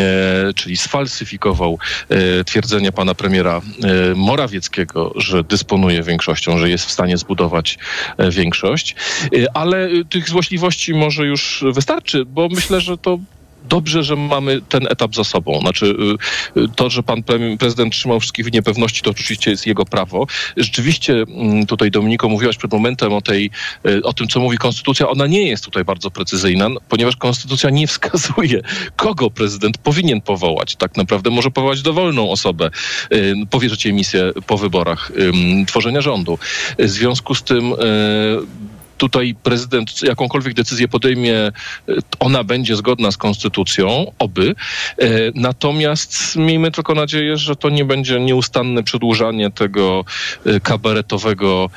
[0.54, 1.78] czyli sfalsyfikował
[2.46, 3.60] twierdzenie pana premiera
[4.14, 7.78] Morawieckiego, że dysponuje większością, że jest w stanie zbudować
[8.30, 8.96] większość.
[9.54, 13.18] Ale tych złośliwości może już wystarczy, bo myślę, że to
[13.64, 15.60] dobrze, że mamy ten etap za sobą.
[15.60, 15.86] Znaczy,
[16.56, 17.22] y, y, to, że pan
[17.58, 20.26] prezydent trzymał wszystkich w niepewności, to oczywiście jest jego prawo.
[20.56, 23.50] Rzeczywiście, mm, tutaj Dominiko mówiłaś przed momentem o tej,
[23.86, 25.08] y, o tym, co mówi konstytucja.
[25.08, 28.60] Ona nie jest tutaj bardzo precyzyjna, ponieważ konstytucja nie wskazuje,
[28.96, 30.76] kogo prezydent powinien powołać.
[30.76, 32.70] Tak naprawdę może powołać dowolną osobę,
[33.50, 35.12] powierzyć jej misję po wyborach
[35.66, 36.38] tworzenia rządu.
[36.78, 37.74] W związku z tym
[38.98, 41.52] tutaj prezydent jakąkolwiek decyzję podejmie, e,
[42.20, 44.54] ona będzie zgodna z konstytucją, oby.
[44.98, 50.04] E, Natomiast miejmy tylko nadzieję, że to nie będzie nieustanne przedłużanie tego
[50.46, 51.70] e, kabaretowego,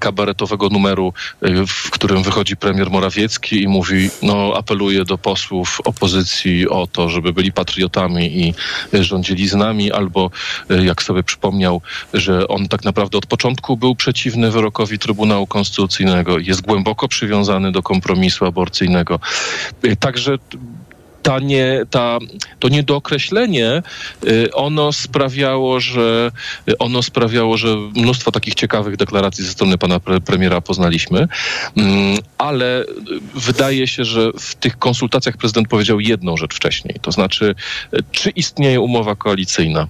[0.00, 1.12] kabaretowego numeru,
[1.66, 7.32] w którym wychodzi premier Morawiecki i mówi, no apeluje do posłów opozycji o to, żeby
[7.32, 8.54] byli patriotami i
[8.92, 10.30] rządzili z nami, albo
[10.68, 11.80] jak sobie przypomniał,
[12.14, 15.81] że on tak naprawdę od początku był przeciwny wyrokowi Trybunału Konstytucyjnego,
[16.38, 19.20] jest głęboko przywiązany do kompromisu aborcyjnego.
[19.82, 20.38] E, Także
[21.22, 22.18] ta nie, ta,
[22.58, 23.82] to niedookreślenie,
[24.26, 26.30] y, ono sprawiało, że
[26.78, 31.28] ono sprawiało, że mnóstwo takich ciekawych deklaracji ze strony pana pre, premiera poznaliśmy,
[31.76, 32.86] Mm, ale y,
[33.34, 37.54] wydaje się, że w tych konsultacjach prezydent powiedział jedną rzecz wcześniej, to znaczy,
[37.94, 39.86] y, czy istnieje umowa koalicyjna.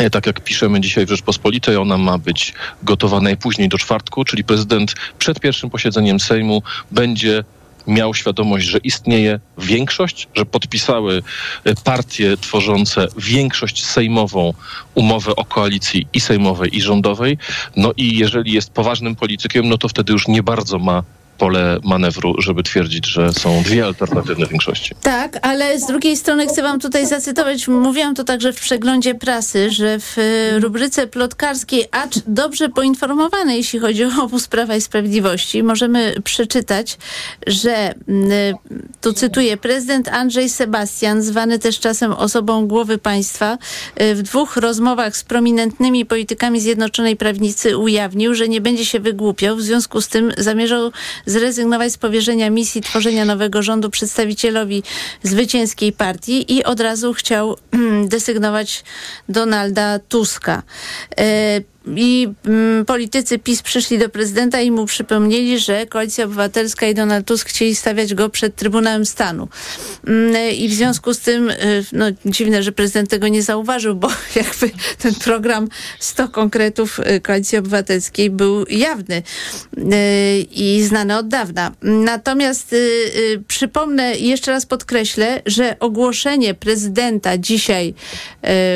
[0.00, 4.44] E, Tak jak piszemy dzisiaj w Rzeczpospolitej, ona ma być gotowa najpóźniej do czwartku, czyli
[4.44, 7.44] prezydent przed pierwszym posiedzeniem Sejmu będzie
[7.86, 11.22] miał świadomość, że istnieje większość, że podpisały
[11.64, 14.54] e, partie tworzące większość sejmową
[14.94, 17.38] umowę o koalicji i sejmowej, i rządowej.
[17.76, 21.02] No i jeżeli jest poważnym politykiem, no to wtedy już nie bardzo ma
[21.40, 24.94] pole manewru, żeby twierdzić, że są dwie alternatywne większości.
[25.02, 29.70] Tak, ale z drugiej strony chcę wam tutaj zacytować, mówiłam to także w przeglądzie prasy,
[29.70, 35.62] że w e, rubryce plotkarskiej, acz dobrze poinformowany, jeśli chodzi o obóz Prawa i Sprawiedliwości,
[35.62, 36.98] możemy przeczytać,
[37.46, 38.56] że mm,
[39.00, 43.58] tu cytuję, prezydent Andrzej Sebastian, zwany też czasem osobą głowy państwa,
[43.96, 49.56] e, w dwóch rozmowach z prominentnymi politykami Zjednoczonej Prawicy ujawnił, że nie będzie się wygłupiał,
[49.56, 50.92] w związku z tym zamierzał
[51.30, 54.82] zrezygnować z powierzenia misji tworzenia nowego rządu przedstawicielowi
[55.22, 57.56] zwycięskiej partii i od razu chciał
[58.14, 58.84] desygnować
[59.28, 60.62] Donalda Tuska.
[61.18, 66.94] E, I mm, politycy PiS przyszli do prezydenta i mu przypomnieli, że Koalicja Obywatelska i
[66.94, 69.48] Donald Tusk chcieli stawiać go przed Trybunałem Stanu.
[70.06, 74.08] Mm, I w związku z tym, y, no dziwne, że prezydent tego nie zauważył, bo
[74.36, 79.22] jakby ten program 100 konkretów y, Koalicji Obywatelskiej był jawny
[79.78, 79.82] y,
[80.50, 81.72] i znany od dawna.
[81.82, 82.74] Natomiast
[83.48, 87.94] przypomnę i jeszcze raz podkreślę, że ogłoszenie prezydenta dzisiaj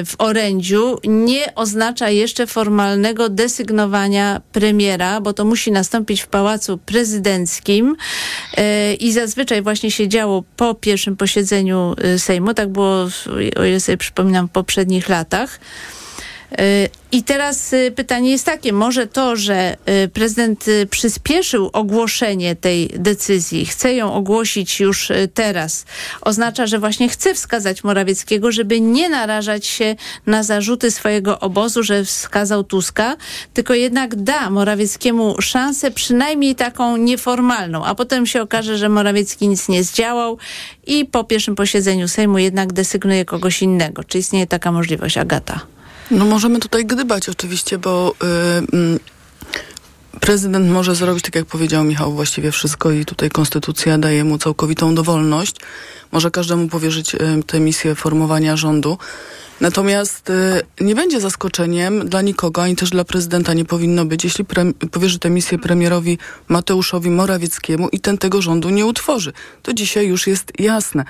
[0.07, 2.95] w orędziu nie oznacza jeszcze formalnego
[3.29, 7.97] desygnowania premiera, bo to musi nastąpić w Pałacu Prezydenckim
[8.59, 12.55] y, i zazwyczaj właśnie się działo po pierwszym posiedzeniu y, Sejmu.
[12.55, 13.09] Tak było,
[13.57, 15.61] o ile sobie przypominam, w poprzednich latach.
[17.15, 22.89] I teraz y, pytanie jest takie, może to, że y, prezydent y, przyspieszył ogłoszenie tej
[22.89, 25.85] decyzji, chce ją ogłosić już teraz,
[26.21, 32.05] oznacza, że właśnie chce wskazać Morawieckiego, żeby nie narażać się na zarzuty swojego obozu, że
[32.05, 33.17] wskazał Tuska,
[33.53, 39.69] tylko jednak da Morawieckiemu szansę przynajmniej taką nieformalną, a potem się okaże, że Morawiecki nic
[39.69, 40.39] nie zdziałał
[40.87, 44.05] i po pierwszym posiedzeniu Sejmu jednak desygnuje kogoś innego.
[44.05, 45.74] Czy istnieje taka możliwość, Agata?
[46.11, 48.27] No możemy tutaj gdybać oczywiście, bo y,
[48.77, 48.99] mm,
[50.21, 54.95] prezydent może zrobić, tak jak powiedział Michał, właściwie wszystko i tutaj konstytucja daje mu całkowitą
[54.95, 55.57] dowolność.
[56.13, 58.99] Może każdemu powierzyć e, tę misję formowania rządu.
[59.61, 64.45] Natomiast e, nie będzie zaskoczeniem dla nikogo, ani też dla prezydenta nie powinno być, jeśli
[64.91, 69.33] powierzy tę misję premierowi Mateuszowi Morawieckiemu i ten tego rządu nie utworzy.
[69.63, 71.05] To dzisiaj już jest jasne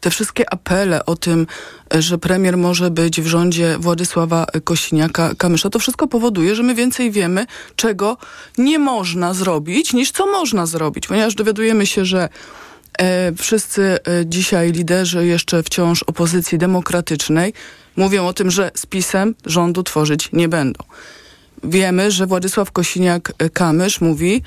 [0.00, 1.46] te wszystkie apele o tym,
[1.94, 7.46] że premier może być w rządzie Władysława Kosiniaka-Kamysza, to wszystko powoduje, że my więcej wiemy,
[7.76, 8.16] czego
[8.58, 12.28] nie można zrobić, niż co można zrobić, ponieważ dowiadujemy się, że
[12.98, 17.52] e, wszyscy e, dzisiaj liderzy jeszcze wciąż opozycji demokratycznej
[17.96, 20.84] mówią o tym, że z PiSem rządu tworzyć nie będą.
[21.64, 24.42] Wiemy, że Władysław Kosiniak-Kamysz mówi,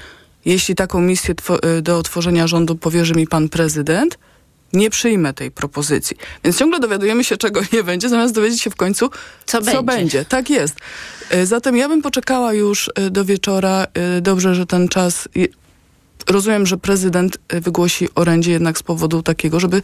[0.46, 4.18] jeśli taką misję e, do tworzenia rządu powierzy mi pan prezydent,
[4.74, 6.18] nie przyjmę tej propozycji.
[6.44, 9.10] Więc ciągle dowiadujemy się, czego nie będzie, zamiast dowiedzieć się w końcu,
[9.46, 9.84] co, co będzie.
[9.84, 10.26] będzie.
[10.26, 10.76] Tak jest.
[11.30, 13.88] E, zatem ja bym poczekała już e, do wieczora.
[13.94, 15.30] E, dobrze, że ten czas...
[16.28, 19.82] Rozumiem, że prezydent wygłosi orędzie jednak z powodu takiego, żeby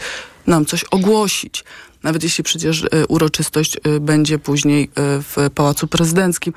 [0.48, 1.64] nam coś ogłosić.
[2.04, 6.54] Nawet jeśli przecież uroczystość będzie później w Pałacu Prezydenckim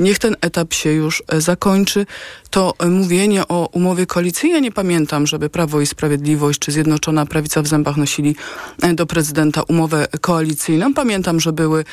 [0.00, 2.06] niech ten etap się już e, zakończy.
[2.50, 7.26] To e, mówienie o umowie koalicyjnej, ja nie pamiętam, żeby Prawo i Sprawiedliwość czy Zjednoczona
[7.26, 8.36] Prawica w zębach nosili
[8.82, 10.94] e, do prezydenta umowę koalicyjną.
[10.94, 11.84] Pamiętam, że były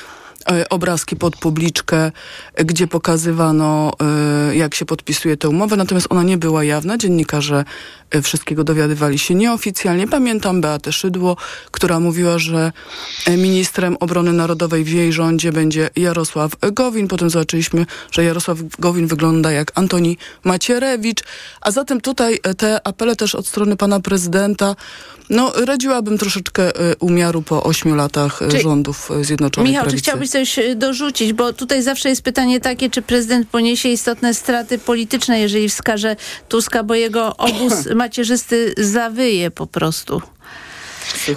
[0.69, 2.11] obrazki pod publiczkę,
[2.65, 3.93] gdzie pokazywano,
[4.53, 6.97] jak się podpisuje tę umowę, natomiast ona nie była jawna.
[6.97, 7.65] Dziennikarze
[8.23, 10.07] wszystkiego dowiadywali się nieoficjalnie.
[10.07, 11.37] Pamiętam Beatę Szydło,
[11.71, 12.71] która mówiła, że
[13.37, 17.07] ministrem obrony narodowej w jej rządzie będzie Jarosław Gowin.
[17.07, 21.23] Potem zobaczyliśmy, że Jarosław Gowin wygląda jak Antoni Macierewicz.
[21.61, 24.75] A zatem tutaj te apele też od strony pana prezydenta,
[25.29, 28.59] no radziłabym troszeczkę umiaru po ośmiu latach Czy...
[28.59, 30.03] rządów Zjednoczonej Michał, Prawicy.
[30.03, 34.33] czy chciałbyś coś y, dorzucić, bo tutaj zawsze jest pytanie takie, czy prezydent poniesie istotne
[34.33, 36.15] straty polityczne, jeżeli wskaże
[36.49, 40.21] Tuska, bo jego obóz macierzysty zawyje po prostu.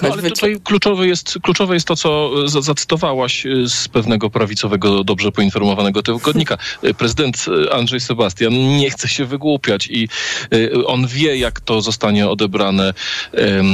[0.03, 5.33] No, ale tutaj kluczowe jest, kluczowe jest to, co zacytowałaś y, z pewnego prawicowego, dobrze
[5.33, 6.59] poinformowanego tygodnika.
[6.85, 10.09] Y, prezydent Andrzej Sebastian nie chce się wygłupiać i
[10.87, 12.95] on wie, jak to zostanie odebrane
[13.33, 13.67] um,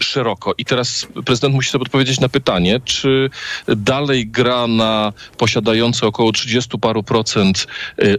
[0.00, 0.54] szeroko.
[0.58, 3.30] I teraz prezydent musi sobie odpowiedzieć na pytanie, czy
[3.68, 7.66] dalej gra na posiadający około 30 paru procent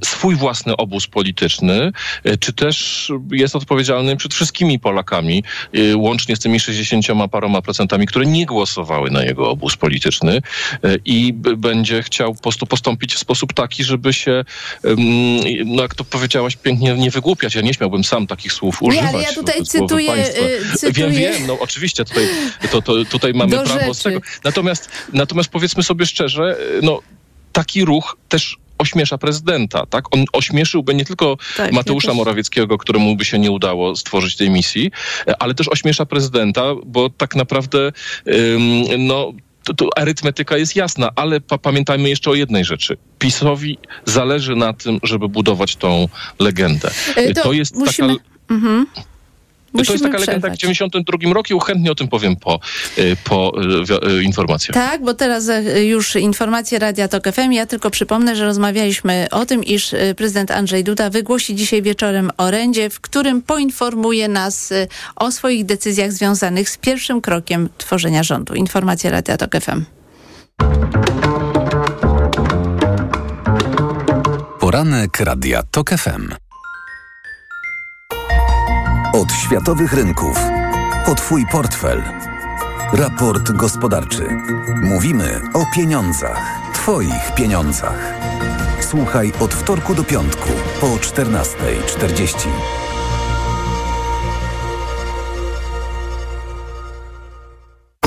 [0.04, 1.91] swój własny obóz polityczny,
[2.39, 5.43] czy też jest odpowiedzialny przed wszystkimi Polakami,
[5.95, 10.41] łącznie z tymi 60 paroma procentami, które nie głosowały na jego obóz polityczny
[10.83, 14.45] e, i będzie chciał po prostu postąpić w sposób taki, żeby się,
[15.65, 17.55] no jak to powiedziałaś pięknie, nie wygłupiać.
[17.55, 19.11] Ja nie śmiałbym sam takich słów używać.
[19.11, 20.11] Nie, ale ja tutaj cytuję,
[20.77, 20.93] cytuję...
[20.93, 22.27] Wiem, wiem, no oczywiście tutaj,
[22.71, 23.93] to, to, tutaj mamy Do prawo rzeczy.
[23.93, 24.19] z tego.
[24.43, 26.99] Natomiast, natomiast powiedzmy sobie szczerze, no
[27.51, 30.15] taki ruch też ośmiesza prezydenta, tak?
[30.15, 32.17] On ośmieszyłby nie tylko tak, Mateusza też...
[32.17, 34.91] Morawieckiego, któremu by się nie udało stworzyć tej misji,
[35.39, 37.91] ale też ośmiesza prezydenta, bo tak naprawdę
[38.99, 39.33] no,
[39.63, 42.97] to, to arytmetyka jest jasna, ale pa pamiętajmy jeszcze o jednej rzeczy.
[43.19, 46.07] PiSowi zależy na tym, żeby budować tą
[46.39, 46.91] legendę.
[47.15, 48.13] E, to, to jest musimy...
[48.13, 48.29] taka...
[48.49, 48.85] Mhm.
[49.75, 51.59] Musimy to jest taka legenda jak w 92 roku.
[51.59, 52.59] Chętnie o tym powiem po,
[52.97, 53.53] y, po
[54.05, 54.73] y, y, informacjach.
[54.73, 55.49] Tak, bo teraz
[55.83, 57.51] już informacje Radia Tok FM.
[57.51, 62.89] Ja tylko przypomnę, że rozmawialiśmy o tym, iż prezydent Andrzej Duda wygłosi dzisiaj wieczorem orędzie,
[62.89, 64.73] w którym poinformuje nas
[65.15, 68.53] o swoich decyzjach związanych z pierwszym krokiem tworzenia rządu.
[68.53, 69.85] Informacje Radia Tok FM.
[74.59, 76.44] Poranek Radia TOK FM.
[79.21, 80.38] Od światowych rynków.
[81.06, 82.04] O Twój portfel.
[82.93, 84.28] Raport gospodarczy.
[84.84, 86.60] Mówimy o pieniądzach.
[86.73, 88.13] Twoich pieniądzach.
[88.80, 90.49] Słuchaj od wtorku do piątku
[90.82, 92.47] po 14.40.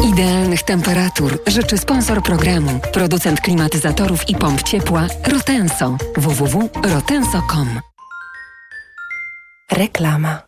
[0.05, 5.97] Idealnych temperatur życzy sponsor programu, producent klimatyzatorów i pomp ciepła Rotenso.
[6.17, 7.81] www.rotenso.com
[9.73, 10.48] Reklama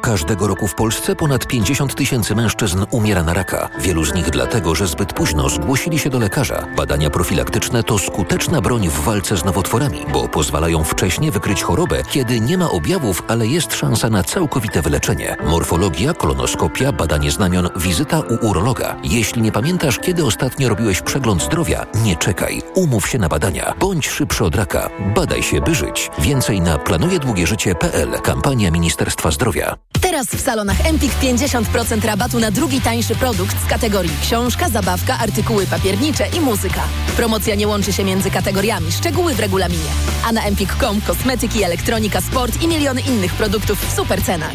[0.00, 3.68] Każdego roku w Polsce ponad 50 tysięcy mężczyzn umiera na raka.
[3.80, 6.66] Wielu z nich dlatego, że zbyt późno zgłosili się do lekarza.
[6.76, 12.40] Badania profilaktyczne to skuteczna broń w walce z nowotworami, bo pozwalają wcześnie wykryć chorobę, kiedy
[12.40, 15.36] nie ma objawów, ale jest szansa na całkowite wyleczenie.
[15.44, 18.96] Morfologia, kolonoskopia, badanie znamion, wizyta u urologa.
[19.04, 22.62] Jeśli nie pamiętasz, kiedy ostatnio robiłeś przegląd zdrowia, nie czekaj.
[22.74, 23.74] Umów się na badania.
[23.78, 24.90] Bądź szybszy od raka.
[25.14, 26.10] Badaj się, by żyć.
[26.18, 28.10] Więcej na planujedługieżycie.pl.
[28.22, 29.69] Kampania Ministerstwa Zdrowia.
[30.00, 35.66] Teraz w salonach Empik 50% rabatu na drugi tańszy produkt z kategorii książka, zabawka, artykuły
[35.66, 36.82] papiernicze i muzyka.
[37.16, 39.90] Promocja nie łączy się między kategoriami, szczegóły w regulaminie.
[40.26, 44.54] A na empik.com kosmetyki, elektronika, sport i miliony innych produktów w super cenach.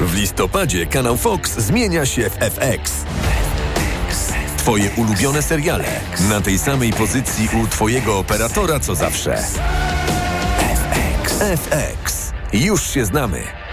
[0.00, 2.92] W listopadzie kanał Fox zmienia się w FX.
[4.56, 5.84] Twoje ulubione seriale
[6.28, 9.44] na tej samej pozycji u Twojego operatora co zawsze.
[11.38, 12.32] FX.
[12.52, 13.63] Już się znamy.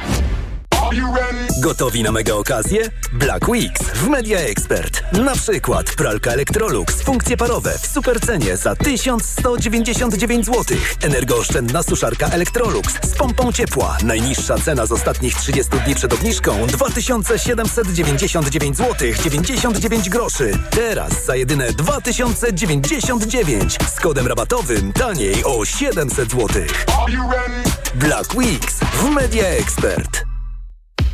[1.60, 2.90] Gotowi na mega okazję?
[3.14, 5.04] Black Weeks w Media Expert.
[5.14, 10.78] Na przykład pralka Electrolux, funkcje parowe w supercenie za 1199 zł.
[11.02, 13.98] Energooszczędna suszarka Electrolux z pompą ciepła.
[14.04, 20.52] Najniższa cena z ostatnich 30 dni przed obniżką 2799 zł 99 groszy.
[20.72, 26.48] Teraz za jedyne 2099 z kodem rabatowym taniej o 700 zł.
[27.96, 30.31] Black Weeks w Media Expert.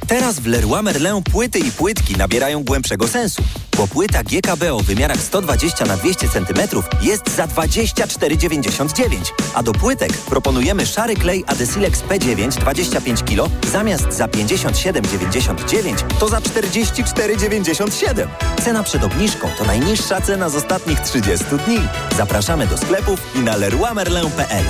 [0.08, 3.44] Teraz w Leroy Merlin płyty i płytki nabierają głębszego sensu,
[3.78, 6.60] bo płyta GKB o wymiarach 120 na 200 cm
[7.02, 9.08] jest za 24,99,
[9.54, 16.40] a do płytek proponujemy szary klej Adesilex P9 25 kg zamiast za 57,99 to za
[16.40, 18.28] 44,97.
[18.64, 21.80] Cena przed obniżką to najniższa cena z ostatnich 30 dni.
[22.18, 24.66] Zapraszamy do sklepów i na leroymerlin.pl.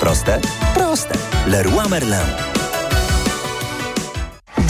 [0.00, 0.40] Proste?
[0.74, 1.18] Proste.
[1.46, 2.55] Leroy Merlin.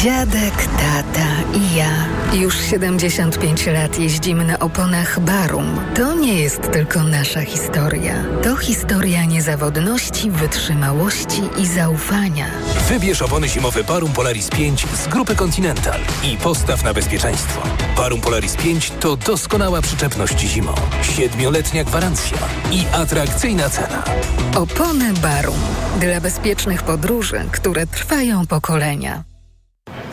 [0.07, 1.91] Dziadek, tata i ja.
[2.33, 5.81] Już 75 lat jeździmy na oponach Barum.
[5.95, 8.15] To nie jest tylko nasza historia.
[8.43, 12.47] To historia niezawodności, wytrzymałości i zaufania.
[12.89, 17.61] Wybierz opony zimowe Barum Polaris 5 z grupy Continental i postaw na bezpieczeństwo.
[17.97, 22.39] Barum Polaris 5 to doskonała przyczepność zimą, siedmioletnia gwarancja
[22.73, 24.05] i atrakcyjna cena.
[24.55, 25.61] Opony Barum.
[26.01, 29.36] Dla bezpiecznych podróży, które trwają pokolenia.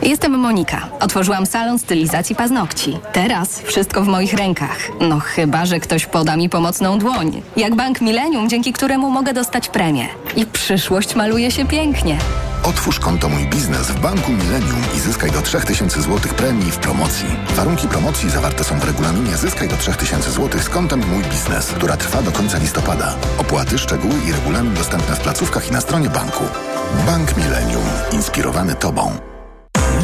[0.04, 0.88] Jestem Monika.
[1.00, 2.98] Otworzyłam salon stylizacji paznokci.
[3.12, 4.78] Teraz wszystko w moich rękach.
[5.00, 7.42] No chyba, że ktoś poda mi pomocną dłoń.
[7.56, 10.08] Jak Bank Millennium, dzięki któremu mogę dostać premię.
[10.36, 12.18] I przyszłość maluje się pięknie.
[12.62, 17.26] Otwórz konto Mój Biznes w Banku Millennium i zyskaj do 3000 zł premii w promocji.
[17.50, 21.96] Warunki promocji zawarte są w regulaminie Zyskaj do 3000 zł z kontem Mój Biznes, która
[21.96, 23.14] trwa do końca listopada.
[23.38, 26.44] Opłaty, szczegóły i regulamin dostępne w placówkach i na stronie banku.
[27.06, 27.84] Bank Millennium.
[28.12, 29.33] Inspirowany Tobą.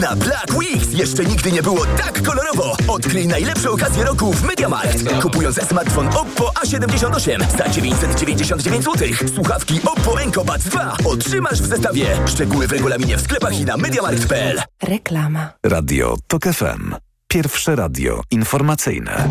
[0.00, 2.76] Na Black Weeks jeszcze nigdy nie było tak kolorowo.
[2.88, 5.22] Odkryj najlepsze okazje roku w MediaMarkt.
[5.22, 12.06] Kupując smartfon Oppo A78 za 999 zł, słuchawki Oppo Enco Buds 2 otrzymasz w zestawie.
[12.26, 14.62] Szczegóły w regulaminie w sklepach i na MediaMarkt.pl.
[14.82, 15.52] Reklama.
[15.66, 16.94] Radio TOK FM.
[17.28, 19.28] Pierwsze radio informacyjne.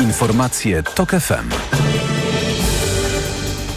[0.00, 1.50] Informacje TOK FM.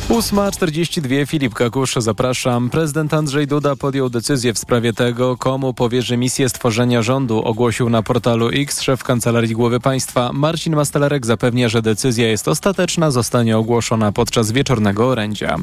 [0.10, 2.70] 8.42 Filip Kakusz, zapraszam.
[2.70, 8.04] Prezydent Andrzej Duda podjął decyzję w sprawie tego, komu powierzy misję stworzenia rządu, ogłosił na
[8.04, 10.32] portalu X szef Kancelarii Głowy Państwa.
[10.34, 15.58] Marcin Mastalerek zapewnia, że decyzja jest ostateczna, zostanie ogłoszona podczas wieczornego orędzia.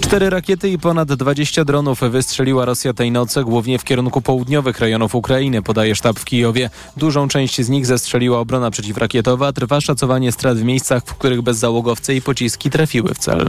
[0.00, 5.14] Cztery rakiety i ponad 20 dronów wystrzeliła Rosja tej nocy, głównie w kierunku południowych rejonów
[5.14, 6.70] Ukrainy, podaje sztab w Kijowie.
[6.96, 9.52] Dużą część z nich zestrzeliła obrona przeciwrakietowa.
[9.52, 13.48] Trwa szacowanie strat w miejscach, w których bezzałogowce i pociski trafiły w cel.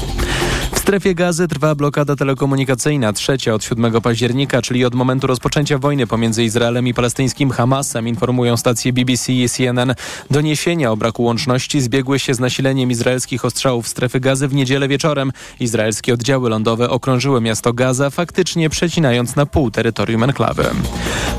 [0.81, 6.43] strefie gazy trwa blokada telekomunikacyjna, trzecia od 7 października, czyli od momentu rozpoczęcia wojny pomiędzy
[6.43, 9.93] Izraelem i palestyńskim Hamasem, informują stacje BBC i CNN.
[10.31, 15.31] Doniesienia o braku łączności zbiegły się z nasileniem izraelskich ostrzałów strefy gazy w niedzielę wieczorem.
[15.59, 20.65] Izraelskie oddziały lądowe okrążyły miasto Gaza, faktycznie przecinając na pół terytorium enklawy.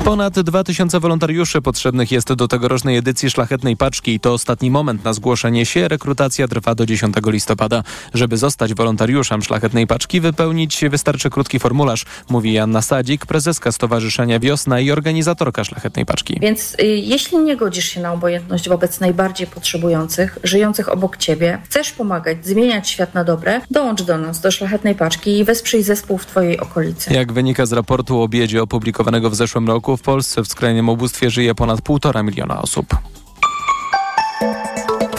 [0.05, 5.13] Ponad 2000 wolontariuszy potrzebnych jest do tegorocznej edycji Szlachetnej Paczki i to ostatni moment na
[5.13, 5.87] zgłoszenie się.
[5.87, 7.83] Rekrutacja trwa do 10 listopada.
[8.13, 14.79] Żeby zostać wolontariuszem Szlachetnej Paczki wypełnić wystarczy krótki formularz, mówi Janna Sadzik, prezeska Stowarzyszenia Wiosna
[14.79, 16.37] i organizatorka Szlachetnej Paczki.
[16.41, 21.91] Więc y, jeśli nie godzisz się na obojętność wobec najbardziej potrzebujących, żyjących obok ciebie, chcesz
[21.91, 26.25] pomagać, zmieniać świat na dobre, dołącz do nas, do Szlachetnej Paczki i wesprzyj zespół w
[26.25, 27.13] twojej okolicy.
[27.13, 31.29] Jak wynika z raportu o biedzie opublikowanego w zeszłym roku, w Polsce w skrajnym ubóstwie
[31.29, 32.85] żyje ponad 1,5 miliona osób.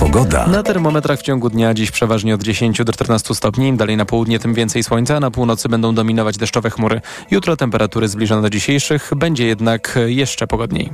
[0.05, 0.46] Pogoda.
[0.46, 3.76] Na termometrach w ciągu dnia dziś przeważnie od 10 do 14 stopni.
[3.76, 5.20] Dalej na południe tym więcej słońca.
[5.20, 7.00] Na północy będą dominować deszczowe chmury.
[7.30, 9.11] Jutro temperatury zbliżone do dzisiejszych.
[9.16, 10.92] Będzie jednak jeszcze pogodniej.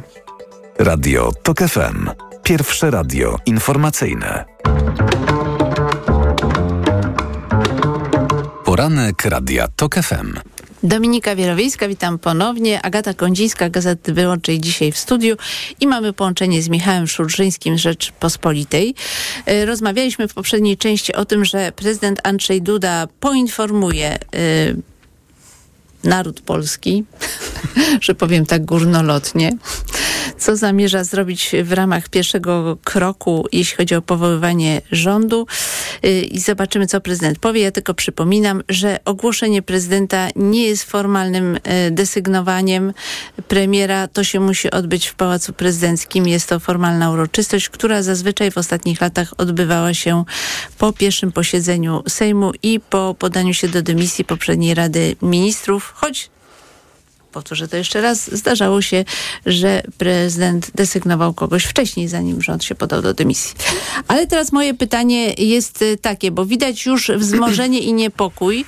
[0.78, 2.10] Radio TOK FM.
[2.42, 4.44] Pierwsze radio informacyjne.
[8.64, 10.59] Poranek Radia TOK FM.
[10.82, 12.82] Dominika Wielowiejska, witam ponownie.
[12.82, 15.36] Agata Kondzińska, Gazety Wyborczej dzisiaj w studiu
[15.80, 18.94] i mamy połączenie z Michałem Szurżyńskim z Rzeczpospolitej.
[19.46, 24.76] E, rozmawialiśmy w poprzedniej części o tym, że prezydent Andrzej Duda poinformuje y,
[26.04, 27.04] naród polski,
[28.00, 29.52] że powiem tak górnolotnie,
[30.38, 35.46] co zamierza zrobić w ramach pierwszego kroku, jeśli chodzi o powoływanie rządu
[36.04, 37.60] y, i zobaczymy, co prezydent powie.
[37.60, 42.92] Ja tylko przypominam, że ogłoszenie prezydenta nie jest formalnym y, desygnowaniem
[43.48, 44.08] premiera.
[44.08, 46.28] To się musi odbyć w Pałacu Prezydenckim.
[46.28, 50.24] Jest to formalna uroczystość, która zazwyczaj w ostatnich latach odbywała się
[50.78, 56.30] po pierwszym posiedzeniu Sejmu i po podaniu się do dymisji poprzedniej Rady Ministrów, choć
[57.32, 59.04] powtórzę to jeszcze raz, zdarzało się,
[59.46, 63.54] że prezydent desygnował kogoś wcześniej, zanim rząd się podał do dymisji.
[64.08, 68.64] Ale teraz moje pytanie jest y, takie, bo widać już wzmożenie i niepokój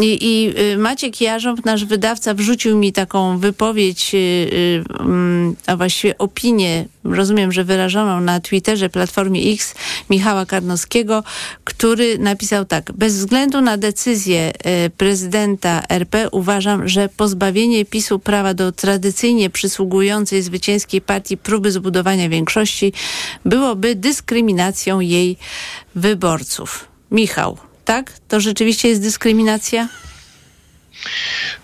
[0.00, 6.18] i, i y, Maciek Jarząb, nasz wydawca, wrzucił mi taką wypowiedź, y, mm, a właściwie
[6.18, 9.74] opinię, rozumiem, że wyrażoną na Twitterze Platformie X
[10.10, 11.24] Michała Karnowskiego,
[11.64, 14.52] który napisał tak, bez względu na decyzję
[14.96, 22.92] prezydenta RP uważam, że pozbawienie PiSu prawa do tradycyjnie przysługującej zwycięskiej partii próby zbudowania większości
[23.44, 25.36] byłoby dyskryminacją jej
[25.94, 26.88] wyborców.
[27.10, 28.12] Michał, tak?
[28.28, 29.88] To rzeczywiście jest dyskryminacja?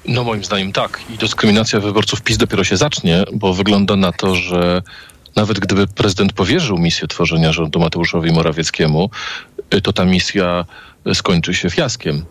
[0.08, 1.00] No moim zdaniem tak.
[1.14, 4.82] I dyskryminacja wyborców PiS dopiero się zacznie, bo wygląda na to, że
[5.36, 9.10] nawet gdyby prezydent powierzył misję tworzenia rządu Mateuszowi Morawieckiemu,
[9.82, 10.64] to ta misja
[11.14, 12.24] skończy się fiaskiem.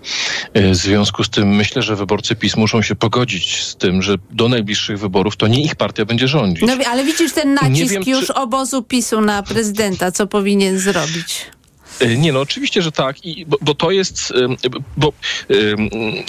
[0.53, 4.15] E, w związku z tym myślę, że wyborcy PiS muszą się pogodzić z tym, że
[4.31, 6.63] do najbliższych wyborów to nie ich partia będzie rządzić.
[6.67, 8.33] No, ale widzisz ten nacisk wiem, już czy...
[8.33, 11.45] obozu PiSu na prezydenta, co powinien zrobić?
[11.99, 14.33] E, nie, no oczywiście, że tak, I, bo, bo to jest,
[14.97, 15.13] bo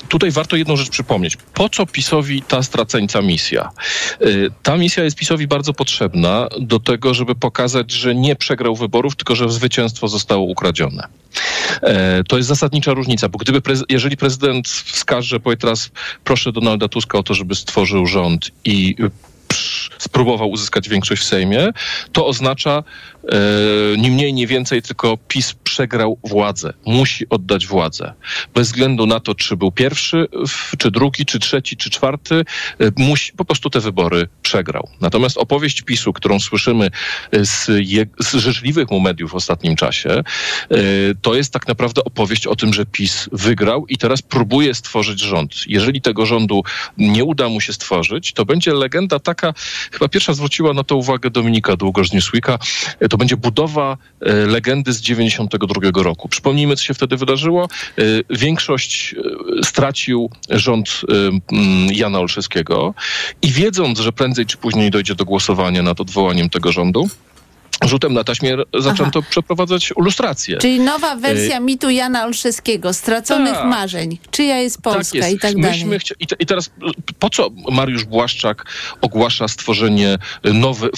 [0.08, 1.36] tutaj warto jedną rzecz przypomnieć.
[1.54, 3.70] Po co PiSowi ta straceńca misja?
[4.20, 4.26] E,
[4.62, 9.36] ta misja jest PiSowi bardzo potrzebna do tego, żeby pokazać, że nie przegrał wyborów, tylko
[9.36, 11.08] że zwycięstwo zostało ukradzione.
[11.82, 15.90] E, to jest zasadnicza różnica, bo gdyby, jeżeli prezydent wskaże, powie teraz
[16.24, 18.96] proszę Donalda Tuska o to, żeby stworzył rząd i
[19.98, 21.68] spróbował uzyskać większość w Sejmie,
[22.12, 22.84] to oznacza
[23.24, 23.36] e,
[23.98, 26.72] ni mniej, nie więcej, tylko PiS przegrał władzę.
[26.86, 28.12] Musi oddać władzę.
[28.54, 30.28] Bez względu na to, czy był pierwszy,
[30.78, 32.44] czy drugi, czy trzeci, czy czwarty, e,
[32.96, 34.88] musi, po prostu te wybory przegrał.
[35.00, 36.90] Natomiast opowieść PiSu, którą słyszymy
[37.32, 40.24] z, je, z życzliwych mu mediów w ostatnim czasie, e,
[41.22, 45.54] to jest tak naprawdę opowieść o tym, że PiS wygrał i teraz próbuje stworzyć rząd.
[45.66, 46.62] Jeżeli tego rządu
[46.98, 49.49] nie uda mu się stworzyć, to będzie legenda taka,
[49.92, 52.58] chyba pierwsza zwróciła na to uwagę Dominika Długosz z Newsweeka,
[53.10, 56.28] to będzie budowa e, legendy z 92 roku.
[56.28, 57.68] Przypomnijmy, co się wtedy wydarzyło.
[57.98, 61.00] E, większość e, stracił rząd
[61.92, 62.94] Jana Olszewskiego
[63.42, 67.08] i wiedząc, że prędzej czy później dojdzie do głosowania nad odwołaniem tego rządu,
[67.84, 69.28] rzutem na taśmie zaczęto Aha.
[69.30, 70.58] przeprowadzać lustrację.
[70.58, 73.66] Czyli nowa wersja y mitu Jana Olszewskiego, straconych tak.
[73.66, 74.18] marzeń.
[74.30, 75.36] Czyja jest Polska tak jest.
[75.36, 76.00] i tak dalej.
[76.20, 76.70] i, te, I teraz
[77.18, 78.64] po co Mariusz Błaszczak
[79.00, 80.88] ogłasza stworzenie nowe,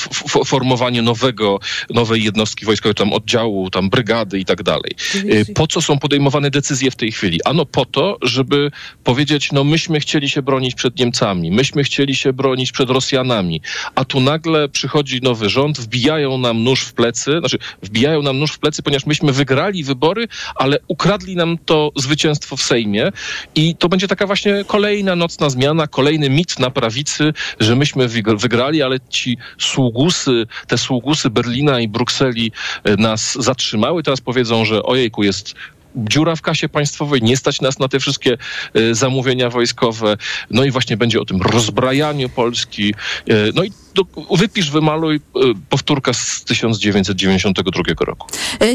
[0.47, 1.61] formowanie nowego,
[1.91, 4.93] nowej jednostki wojskowej, tam oddziału, tam brygady i tak dalej.
[5.15, 7.41] Y, po co są podejmowane decyzje w tej chwili?
[7.45, 8.71] Ano po to, żeby
[9.05, 13.61] powiedzieć, no myśmy chcieli się bronić przed Niemcami, myśmy chcieli się bronić przed Rosjanami,
[13.95, 18.53] a tu nagle przychodzi nowy rząd, wbijają nam nóż w plecy, znaczy wbijają nam nóż
[18.53, 23.13] w plecy, ponieważ myśmy wygrali wybory, ale ukradli nam to zwycięstwo w Sejmie.
[23.55, 28.83] I to będzie taka właśnie kolejna nocna zmiana, kolejny mit na prawicy, że myśmy wygrali,
[28.83, 32.53] ale ci sługusy, te sługusy Berlina i Brukseli
[32.85, 35.55] e, nas zatrzymały, teraz powiedzą, że ojejku, jest
[35.97, 38.39] dziura w kasie państwowej, nie stać nas na te wszystkie
[38.75, 40.17] e, zamówienia wojskowe.
[40.51, 42.95] No i właśnie będzie o tym rozbrajaniu Polski.
[43.29, 45.21] E, no i do, wypisz, wymaluj e,
[45.69, 48.27] powtórka z 1992 roku.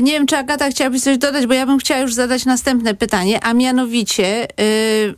[0.02, 3.44] Nie wiem, czy Agata chciałabyś coś dodać, bo ja bym chciała już zadać następne pytanie,
[3.44, 4.48] a mianowicie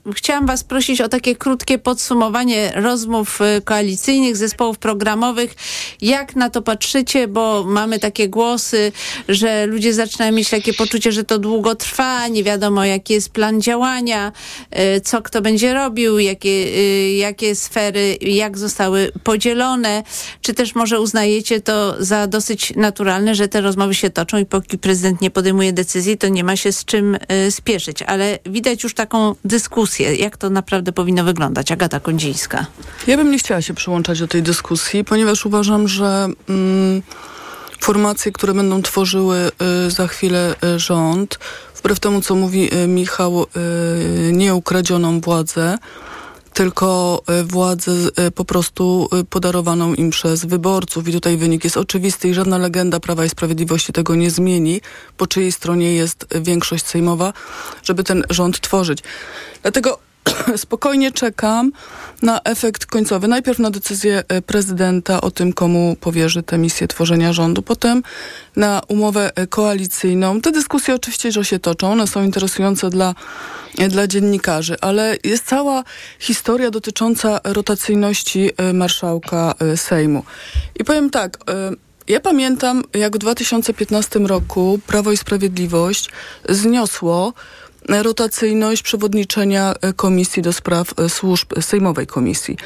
[0.06, 5.56] yy, chciałam was prosić o takie krótkie podsumowanie rozmów koalicyjnych, zespołów programowych.
[6.02, 8.92] Jak na to patrzycie, bo mamy takie głosy,
[9.30, 13.30] że ludzie zaczynają mieć takie poczucie, że to długo trwa trwa, nie wiadomo jaki jest
[13.30, 14.32] plan działania,
[14.98, 20.04] y, co kto będzie robił, jakie, y, jakie sfery, jak zostały podzielone.
[20.42, 24.78] Czy też może uznajecie to za dosyć naturalne, że te rozmowy się toczą i póki
[24.78, 28.02] prezydent nie podejmuje decyzji, to nie ma się z czym y, spieszyć.
[28.02, 31.72] Ale widać już taką dyskusję, jak to naprawdę powinno wyglądać.
[31.72, 32.66] Agata Kondzińska.
[33.08, 37.02] Ja bym nie chciała się przyłączać do tej dyskusji, ponieważ uważam, że mm,
[37.80, 39.52] formacje, które będą tworzyły
[39.88, 41.40] y, za chwilę y, rząd,
[41.80, 45.78] wbrew temu, co mówi y, Michał, y, nie ukradzioną władzę,
[46.54, 47.92] tylko y, władzę
[48.36, 51.08] po prostu podarowaną im przez wyborców.
[51.08, 54.82] I tutaj wynik jest oczywisty i żadna legenda Prawa i Sprawiedliwości tego nie zmieni,
[55.18, 57.34] po czyjej stronie jest większość sejmowa,
[57.84, 59.04] żeby ten rząd tworzyć.
[59.62, 60.09] Dlatego
[60.58, 61.72] spokojnie czekam
[62.22, 63.28] na efekt końcowy.
[63.28, 68.04] Najpierw na decyzję e, prezydenta o tym, komu powierzy tę misję tworzenia rządu, potem
[68.56, 70.42] na umowę e, koalicyjną.
[70.42, 73.16] Te dyskusje oczywiście, że się toczą, one są interesujące dla,
[73.78, 75.84] e, dla dziennikarzy, ale jest cała
[76.20, 80.24] historia dotycząca rotacyjności marszałka Sejmu.
[80.80, 81.38] I powiem tak,
[82.08, 86.10] ja pamiętam, jak w 2015 roku Prawo i Sprawiedliwość
[86.50, 87.34] zniosło
[87.90, 92.58] rotacyjność przewodniczenia e, Komisji do Spraw e, Służb, Sejmowej Komisji.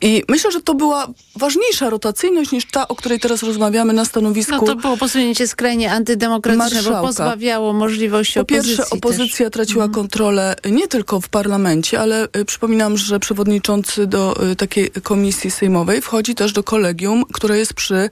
[0.00, 4.52] I myślę, że to była ważniejsza rotacyjność niż ta, o której teraz rozmawiamy na stanowisku.
[4.52, 7.00] No to było posunięcie skrajnie antydemokratyczne, Marszałka.
[7.00, 8.76] bo pozbawiało możliwości po opozycji.
[8.76, 9.52] Po pierwsze, opozycja też.
[9.52, 9.94] traciła mhm.
[9.94, 16.02] kontrolę nie tylko w parlamencie, ale y, przypominam, że przewodniczący do y, takiej komisji sejmowej
[16.02, 18.10] wchodzi też do kolegium, które jest przy,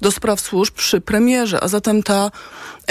[0.00, 2.30] do spraw służb przy premierze, a zatem ta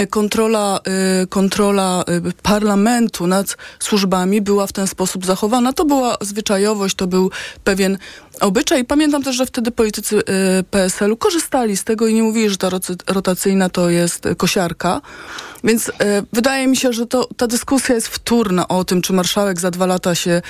[0.01, 0.79] y, kontrola,
[1.23, 5.73] y, kontrola y, parlamentu nad służbami była w ten sposób zachowana.
[5.73, 7.31] To była zwyczajowość, to był
[7.63, 7.97] pewien
[8.39, 8.85] obyczaj.
[8.85, 10.23] Pamiętam też, że wtedy politycy y,
[10.71, 12.69] PSL-u korzystali z tego i nie mówili, że ta
[13.07, 15.01] rotacyjna to jest kosiarka.
[15.63, 19.59] Więc e, wydaje mi się, że to, ta dyskusja jest wtórna o tym, czy marszałek
[19.59, 20.41] za dwa lata się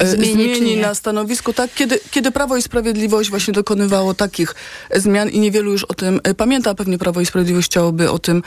[0.00, 1.52] e, zmieni, zmieni na stanowisku.
[1.52, 4.54] Tak, kiedy, kiedy Prawo i Sprawiedliwość właśnie dokonywało takich
[4.94, 8.42] zmian i niewielu już o tym e, pamięta, pewnie Prawo i Sprawiedliwość chciałoby o tym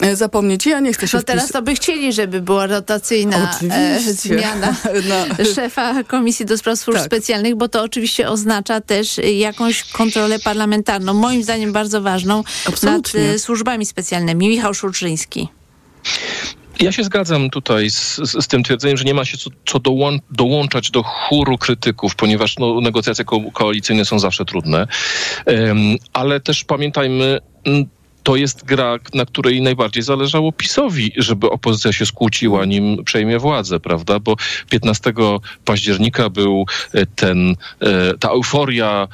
[0.00, 0.66] e, zapomnieć.
[0.66, 4.76] Ja nie chcę się No teraz to by chcieli, żeby była rotacyjna e, zmiana
[5.08, 5.44] no.
[5.54, 7.06] szefa Komisji do Spraw Służb tak.
[7.06, 13.32] Specjalnych, bo to oczywiście oznacza też jakąś kontrolę parlamentarną, moim zdaniem bardzo ważną, Absolutnie.
[13.32, 14.48] nad służbami specjalnymi.
[14.48, 15.53] Michał Szulczyński.
[16.80, 19.78] Ja się zgadzam tutaj z, z, z, tym twierdzeniem, że nie ma się co, co
[19.78, 24.86] dołą dołączać do chóru krytyków, ponieważ no, negocjacje ko koalicyjne są zawsze trudne.
[25.46, 27.40] Um, ale też pamiętajmy,
[28.24, 33.80] to jest gra, na której najbardziej zależało PiSowi, żeby opozycja się skłóciła, nim przejmie władzę,
[33.80, 34.20] prawda?
[34.20, 34.36] Bo
[34.70, 35.12] 15
[35.64, 39.08] października był e, ten, e, ta euforia,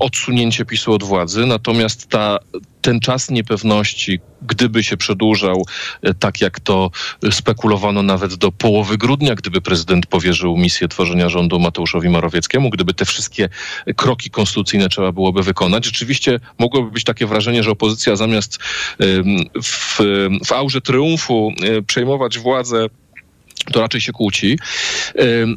[0.00, 2.38] odsunięcie PiSu od władzy, natomiast ta
[2.86, 5.66] ten czas niepewności, gdyby się przedłużał,
[6.02, 6.90] e, tak jak to
[7.30, 13.04] spekulowano nawet do połowy grudnia, gdyby prezydent powierzył misję tworzenia rządu Mateuszowi Morawieckiemu, gdyby te
[13.04, 13.48] wszystkie
[13.96, 18.58] kroki konstytucyjne trzeba byłoby wykonać, rzeczywiście mogłoby być takie wrażenie, że opozycja zamiast
[19.62, 20.00] w,
[20.46, 22.86] w aurze triumfu e, przejmować władzę
[23.72, 24.58] to raczej się kłóci.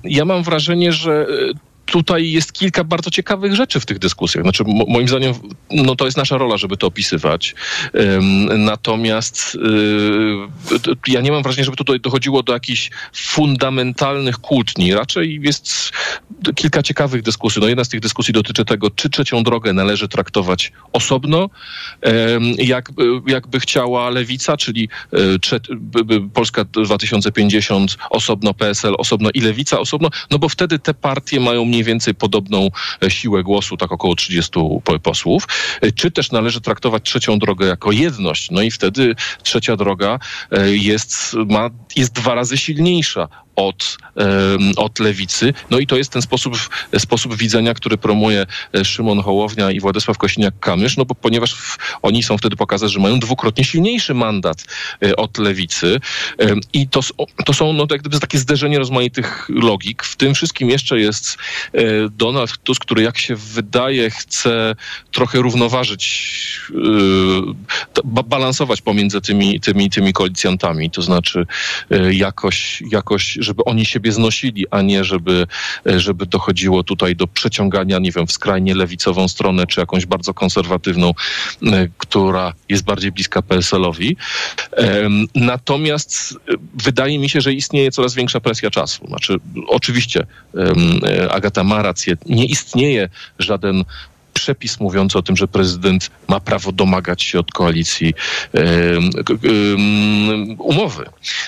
[0.03, 4.43] Ja mam wrażenie, że e, tutaj jest kilka bardzo ciekawych rzeczy w tych dyskusjach.
[4.43, 5.33] Znaczy, moim zdaniem,
[5.71, 7.55] no to jest nasza rola, żeby to opisywać.
[8.57, 9.59] Natomiast y,
[11.07, 14.93] ja nie mam wrażenia, żeby tutaj dochodziło do jakichś fundamentalnych kłótni.
[14.93, 15.91] Raczej jest
[16.55, 17.61] kilka ciekawych dyskusji.
[17.61, 21.49] No jedna z tych dyskusji dotyczy tego, czy trzecią drogę należy traktować osobno,
[22.57, 22.89] jak,
[23.27, 30.49] jakby chciała lewica, czyli e, Polska 2050 osobno, PSL osobno i lewica osobno, no bo
[30.49, 32.69] wtedy te partie mają mniej mniej więcej podobną
[33.03, 34.59] e, siłę głosu, tak około 30
[35.03, 35.47] posłów,
[35.81, 38.51] e, czy też należy traktować trzecią drogę jako jedność.
[38.51, 40.19] No i wtedy trzecia droga
[40.51, 43.27] e, jest, ma, jest dwa razy silniejsza
[43.67, 43.97] od,
[44.77, 45.53] od lewicy.
[45.69, 48.45] No i to jest ten sposób, sposób widzenia, który promuje
[48.83, 53.63] Szymon Hołownia i Władysław Kosiniak-Kamysz, no bo ponieważ oni są wtedy pokazać, że mają dwukrotnie
[53.63, 54.65] silniejszy mandat
[55.17, 55.99] od lewicy
[56.73, 56.99] i to,
[57.45, 60.03] to są no, jak gdyby takie zderzenie rozmaitych logik.
[60.03, 61.37] W tym wszystkim jeszcze jest
[61.73, 64.75] E, Donald Tusk, który jak się wydaje chce
[65.11, 66.61] trochę równoważyć,
[68.05, 71.45] e, balansować pomiędzy tymi, tymi, tymi koalicjantami, to znaczy
[71.91, 75.47] e, jakoś, jakoś, żeby oni siebie znosili, a nie żeby,
[75.85, 81.13] żeby dochodziło tutaj do przeciągania, nie wiem, w skrajnie lewicową stronę, czy jakąś bardzo konserwatywną,
[81.97, 84.17] która jest bardziej bliska PSL-owi.
[85.35, 86.37] Natomiast
[86.73, 89.07] wydaje mi się, że istnieje coraz większa presja czasu.
[89.07, 89.35] Znaczy,
[89.67, 90.25] oczywiście
[91.29, 93.83] Agata ma rację, nie istnieje żaden
[94.39, 98.13] przepis mówiący o tym, że prezydent ma prawo domagać się od koalicji
[100.57, 101.05] umowy.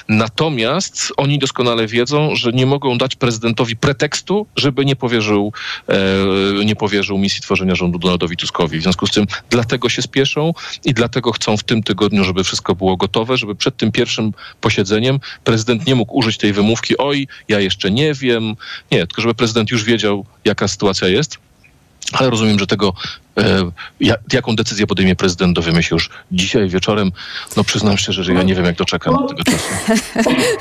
[0.10, 5.54] Natomiast oni doskonale wiedzą, że nie mogą dać prezydentowi pretekstu, żeby nie powierzył,
[5.88, 8.80] e, nie powierzył misji tworzenia rządu Donaldowi Tuskowi.
[8.80, 10.54] W związku z tym dlatego się spieszą
[10.86, 15.20] i dlatego chcą w tym tygodniu, żeby wszystko było gotowe, żeby przed tym pierwszym posiedzeniem
[15.44, 18.56] prezydent nie mógł użyć tej wymówki, oj, ja jeszcze nie wiem.
[18.92, 21.51] Nie, tylko żeby prezydent już wiedział, jaka sytuacja jest.
[22.12, 22.94] Ale rozumiem, że tego
[24.34, 27.12] jaką decyzję podejmie prezydent, dowiemy się już dzisiaj wieczorem.
[27.58, 29.68] No przyznam szczerze, że ja nie wiem, jak doczekam do tego czasu.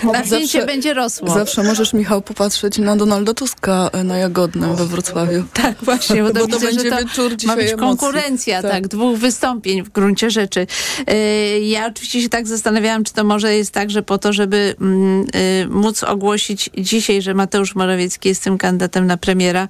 [0.13, 1.31] Napięcie będzie rosło.
[1.31, 5.45] Zawsze możesz, Michał, popatrzeć na Donalda Tuska e, na Jagodnym we Wrocławiu.
[5.53, 8.71] Tak, właśnie, bo, bo to, będzie wieczór ma być konkurencja, tak.
[8.71, 8.89] tak.
[8.89, 10.67] dwóch wystąpień w gruncie rzeczy.
[11.07, 14.75] E, ja oczywiście się tak zastanawiałam, czy to może jest tak, że po to, żeby
[14.81, 15.27] mm,
[15.71, 19.69] móc ogłosić dzisiaj, że Mateusz Morawiecki jest tym kandydatem na premiera,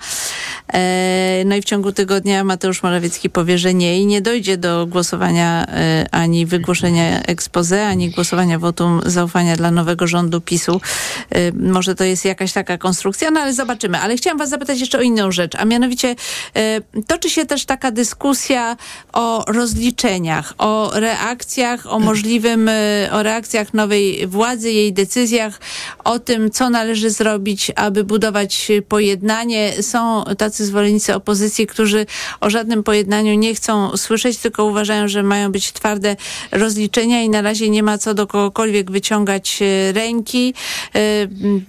[1.45, 4.87] no i w ciągu tygodnia Mateusz Morawiecki Morawiecki powie, że nie i nie dojdzie do
[4.87, 10.81] głosowania e, ani wygłoszenia expose, ani głosowania wotum zaufania dla nowego rządu PiSu.
[11.31, 13.99] E, może to jest jakaś taka konstrukcja, no ale zobaczymy.
[13.99, 16.17] Ale chciałam was zapytać jeszcze o inną rzecz, a mianowicie
[16.57, 18.77] e, toczy się też taka dyskusja
[19.13, 22.71] o rozliczeniach, o reakcjach, o możliwym,
[23.13, 25.61] o reakcjach nowej władzy, jej decyzjach,
[26.05, 29.83] o tym, co należy zrobić, aby budować pojednanie.
[29.83, 32.07] Są tacy zwolennicy opozycji, którzy
[32.41, 36.17] o żadnym pojednaniu nie chcą słyszeć, tylko uważają, że mają być twarde
[36.53, 40.55] rozliczenia i na razie nie ma co do kogokolwiek wyciągać e, ręki.
[40.95, 41.01] E,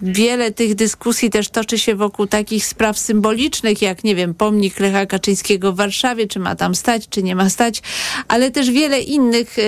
[0.01, 5.05] wiele tych dyskusji też toczy się wokół takich spraw symbolicznych, jak nie wiem, pomnik Lecha
[5.05, 7.81] Kaczyńskiego w Warszawie, czy ma tam stać, czy nie ma stać,
[8.27, 9.61] ale też wiele innych e,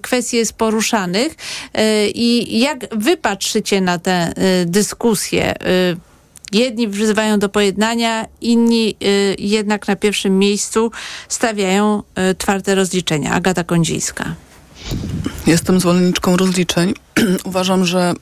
[0.00, 1.34] kwestii jest poruszanych.
[2.14, 4.32] I jak wy patrzycie na tę
[4.66, 5.54] dyskusję?
[6.52, 10.90] Jedni wzywają do pojednania, inni y, jednak na pierwszym miejscu
[11.28, 13.32] stawiają y, twarde rozliczenia.
[13.32, 14.34] Agata Kondzińska.
[15.46, 16.94] Jestem zwolenniczką rozliczeń.
[17.44, 18.14] Uważam, że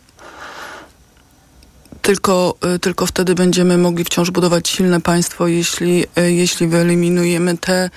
[2.04, 7.90] tylko, y, tylko wtedy będziemy mogli wciąż budować silne państwo, jeśli, y, jeśli wyeliminujemy te,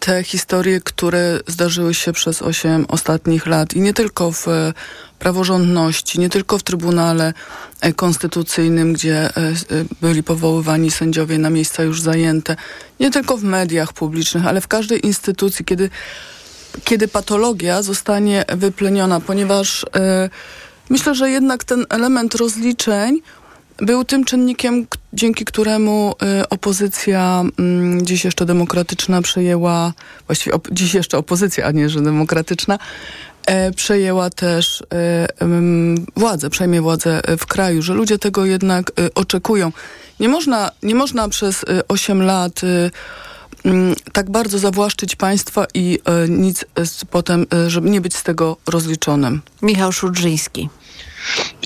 [0.00, 3.74] te historie, które zdarzyły się przez osiem ostatnich lat.
[3.74, 4.46] I nie tylko w
[5.18, 7.34] praworządności, nie tylko w Trybunale
[7.80, 9.54] e, Konstytucyjnym, gdzie e, e,
[10.00, 12.56] byli powoływani sędziowie na miejsca już zajęte,
[13.00, 15.90] nie tylko w mediach publicznych, ale w każdej instytucji, kiedy,
[16.84, 19.86] kiedy patologia zostanie wypleniona, ponieważ
[20.90, 23.20] myślę, że jednak ten element rozliczeń
[23.78, 26.14] był tym czynnikiem, dzięki któremu
[26.50, 29.92] opozycja, mm, dziś jeszcze demokratyczna, przejęła,
[30.26, 32.78] właściwie op dziś jeszcze opozycja, a nie, że demokratyczna,
[33.48, 35.28] E, przejęła też e,
[36.16, 39.72] władzę, przejmie władzę w kraju, że ludzie tego jednak oczekują.
[40.20, 42.60] Nie można, nie można przez 8 lat
[44.12, 45.98] tak bardzo zawłaszczyć państwa i
[46.28, 46.64] nic
[47.10, 49.42] potem, żeby nie być z tego rozliczonym.
[49.62, 50.68] Michał Szudrzyński.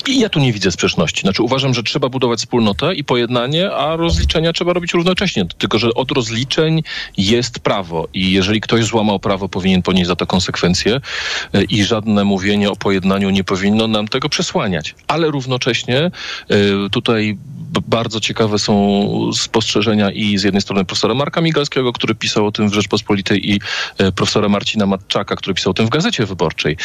[0.07, 1.21] I ja tu nie widzę sprzeczności.
[1.21, 5.47] Znaczy uważam, że trzeba budować wspólnotę i pojednanie, a rozliczenia trzeba robić równocześnie.
[5.59, 6.83] Tylko, że od rozliczeń
[7.17, 11.01] jest prawo i jeżeli ktoś złamał prawo, powinien ponieść za to konsekwencje
[11.53, 14.95] e, i żadne mówienie o pojednaniu nie powinno nam tego przesłaniać.
[15.07, 16.11] Ale równocześnie e,
[16.91, 17.37] tutaj
[17.81, 22.69] bardzo ciekawe są spostrzeżenia i z jednej strony profesora Marka Migalskiego, który pisał o tym
[22.71, 23.61] w Rzeczpospolitej i
[23.99, 26.77] e, profesora Marcina Matczaka, który pisał o tym w Gazecie Wyborczej.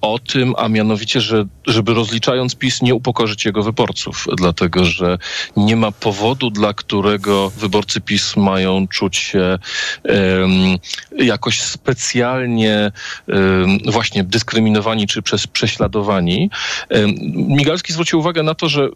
[0.00, 5.18] O tym, a mianowicie, że żeby rozliczając PiS nie upokorzyć jego wyborców, dlatego że
[5.56, 9.58] nie ma powodu, dla którego wyborcy PiS mają czuć się
[10.04, 10.78] um,
[11.18, 12.92] jakoś specjalnie
[13.26, 16.50] um, właśnie dyskryminowani czy przez prześladowani.
[16.90, 18.88] Um, Migalski zwrócił uwagę na to, że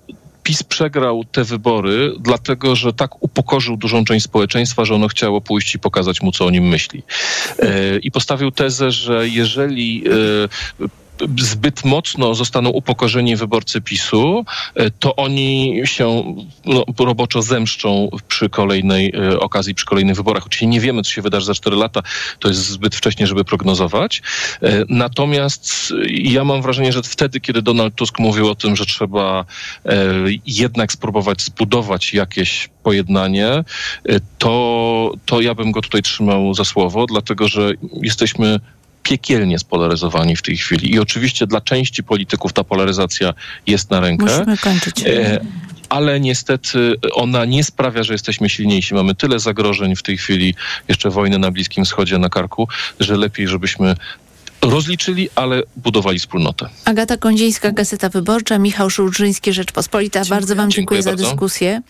[0.44, 5.74] PiS przegrał te wybory, dlatego że tak upokorzył dużą część społeczeństwa, że ono chciało pójść
[5.74, 7.02] i pokazać mu, co o nim myśli.
[7.58, 10.88] E, I postawił tezę, że jeżeli e,
[11.38, 14.44] zbyt mocno zostaną upokorzeni wyborcy PiSu,
[14.74, 16.34] e, to oni się
[16.64, 20.46] no, roboczo zemszczą przy kolejnej e, okazji, przy kolejnych wyborach.
[20.46, 22.02] Oczywiście nie wiemy, co się wydarzy za 4 lata,
[22.38, 24.22] to jest zbyt wcześnie, żeby prognozować.
[24.62, 29.44] E, natomiast ja mam wrażenie, że wtedy, kiedy Donald Tusk mówił o tym, że trzeba
[30.46, 33.64] jednak spróbować zbudować jakieś pojednanie,
[34.38, 37.70] to, to ja bym go tutaj trzymał za słowo, dlatego że
[38.02, 38.60] jesteśmy
[39.04, 40.94] piekielnie spolaryzowani w tej chwili.
[40.94, 43.34] I oczywiście dla części polityków ta polaryzacja
[43.66, 44.24] jest na rękę.
[44.24, 45.02] Musimy kończyć.
[45.06, 45.40] E,
[45.88, 48.94] ale niestety ona nie sprawia, że jesteśmy silniejsi.
[48.94, 50.54] Mamy tyle zagrożeń w tej chwili,
[50.88, 52.68] jeszcze wojny na Bliskim Wschodzie na karku,
[53.00, 53.94] że lepiej, żebyśmy
[54.70, 56.68] rozliczyli, ale budowali wspólnotę.
[56.84, 60.20] Agata Kondzińska, Gazeta Wyborcza, Michał Szulżyński, Rzeczpospolita.
[60.20, 60.40] Dziękuję.
[60.40, 61.24] Bardzo Wam dziękuję, dziękuję za bardzo.
[61.24, 61.82] dyskusję.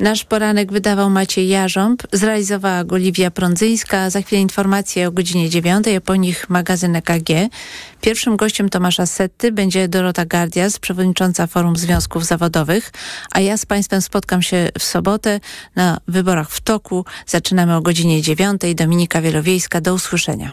[0.00, 4.10] Nasz poranek wydawał Maciej Jarząb, zrealizowała go Liwia Prądzyńska.
[4.10, 7.28] Za chwilę informacje o godzinie dziewiątej, a po nich magazyn EKG.
[8.00, 12.92] Pierwszym gościem Tomasza Setty będzie Dorota Gardias, przewodnicząca Forum Związków Zawodowych,
[13.32, 15.40] a ja z Państwem spotkam się w sobotę
[15.76, 17.04] na wyborach w toku.
[17.26, 18.74] Zaczynamy o godzinie dziewiątej.
[18.74, 19.80] Dominika Wielowiejska.
[19.80, 20.52] Do usłyszenia.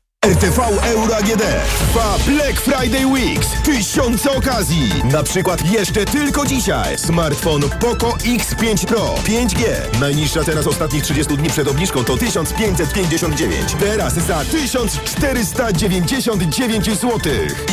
[0.25, 1.43] RTV Euro AGD
[1.79, 3.47] trwa Black Friday Weeks.
[3.63, 4.89] Tysiące okazji.
[5.11, 9.63] Na przykład jeszcze tylko dzisiaj smartfon Poco X5 Pro 5G.
[9.99, 13.75] Najniższa teraz ostatnich 30 dni przed obniżką to 1559.
[13.79, 17.19] Teraz za 1499 zł.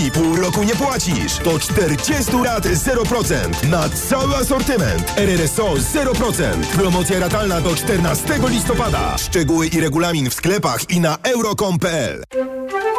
[0.06, 1.36] I pół roku nie płacisz.
[1.44, 5.12] To 40 lat 0% na cały asortyment.
[5.16, 6.42] RRSO 0%.
[6.76, 9.18] Promocja ratalna do 14 listopada.
[9.18, 12.22] Szczegóły i regulamin w sklepach i na euro.com.pl.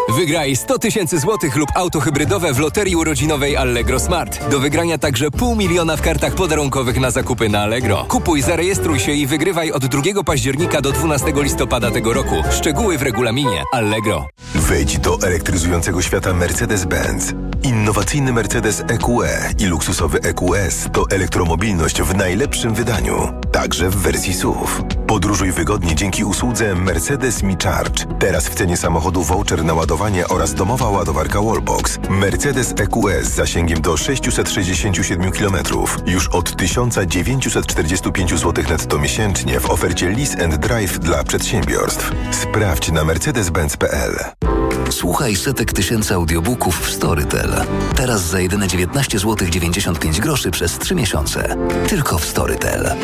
[0.10, 4.50] Wygraj 100 tysięcy złotych lub auto hybrydowe w loterii urodzinowej Allegro Smart.
[4.50, 8.06] Do wygrania także pół miliona w kartach podarunkowych na zakupy na Allegro.
[8.08, 12.36] Kupuj, zarejestruj się i wygrywaj od 2 października do 12 listopada tego roku.
[12.52, 14.28] Szczegóły w regulaminie Allegro.
[14.70, 17.34] Wejdź do elektryzującego świata Mercedes-Benz.
[17.64, 24.68] Innowacyjny Mercedes EQE i luksusowy EQS to elektromobilność w najlepszym wydaniu, także w wersji SUV.
[25.08, 28.06] Podróżuj wygodnie dzięki usłudze Mercedes Me Charge.
[28.20, 32.00] Teraz w cenie samochodu voucher na ładowanie oraz domowa ładowarka Wallbox.
[32.10, 35.58] Mercedes EQS z zasięgiem do 667 km.
[36.06, 42.12] Już od 1945 zł netto miesięcznie w ofercie Lease and Drive dla przedsiębiorstw.
[42.32, 44.59] Sprawdź na mercedes-benz.pl.
[44.92, 47.52] Słuchaj setek tysięcy audiobooków w Storytel.
[47.96, 51.56] Teraz za jedyne 19 zł 95 groszy przez 3 miesiące.
[51.88, 52.96] Tylko w Storytel.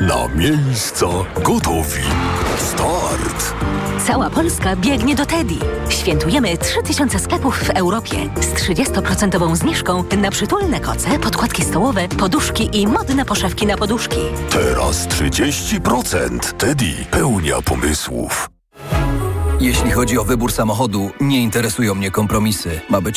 [0.00, 1.06] Na miejsca
[1.44, 2.02] gotowi.
[2.58, 3.54] Start!
[4.06, 5.54] Cała Polska biegnie do Teddy.
[5.88, 12.86] Świętujemy 3000 sklepów w Europie z 30% zniżką na przytulne koce, podkładki stołowe, poduszki i
[12.86, 14.20] modne poszewki na poduszki.
[14.50, 16.38] Teraz 30%.
[16.52, 18.55] Teddy pełnia pomysłów.
[19.60, 22.80] Jeśli chodzi o wybór samochodu, nie interesują mnie kompromisy.
[22.88, 23.14] Ma być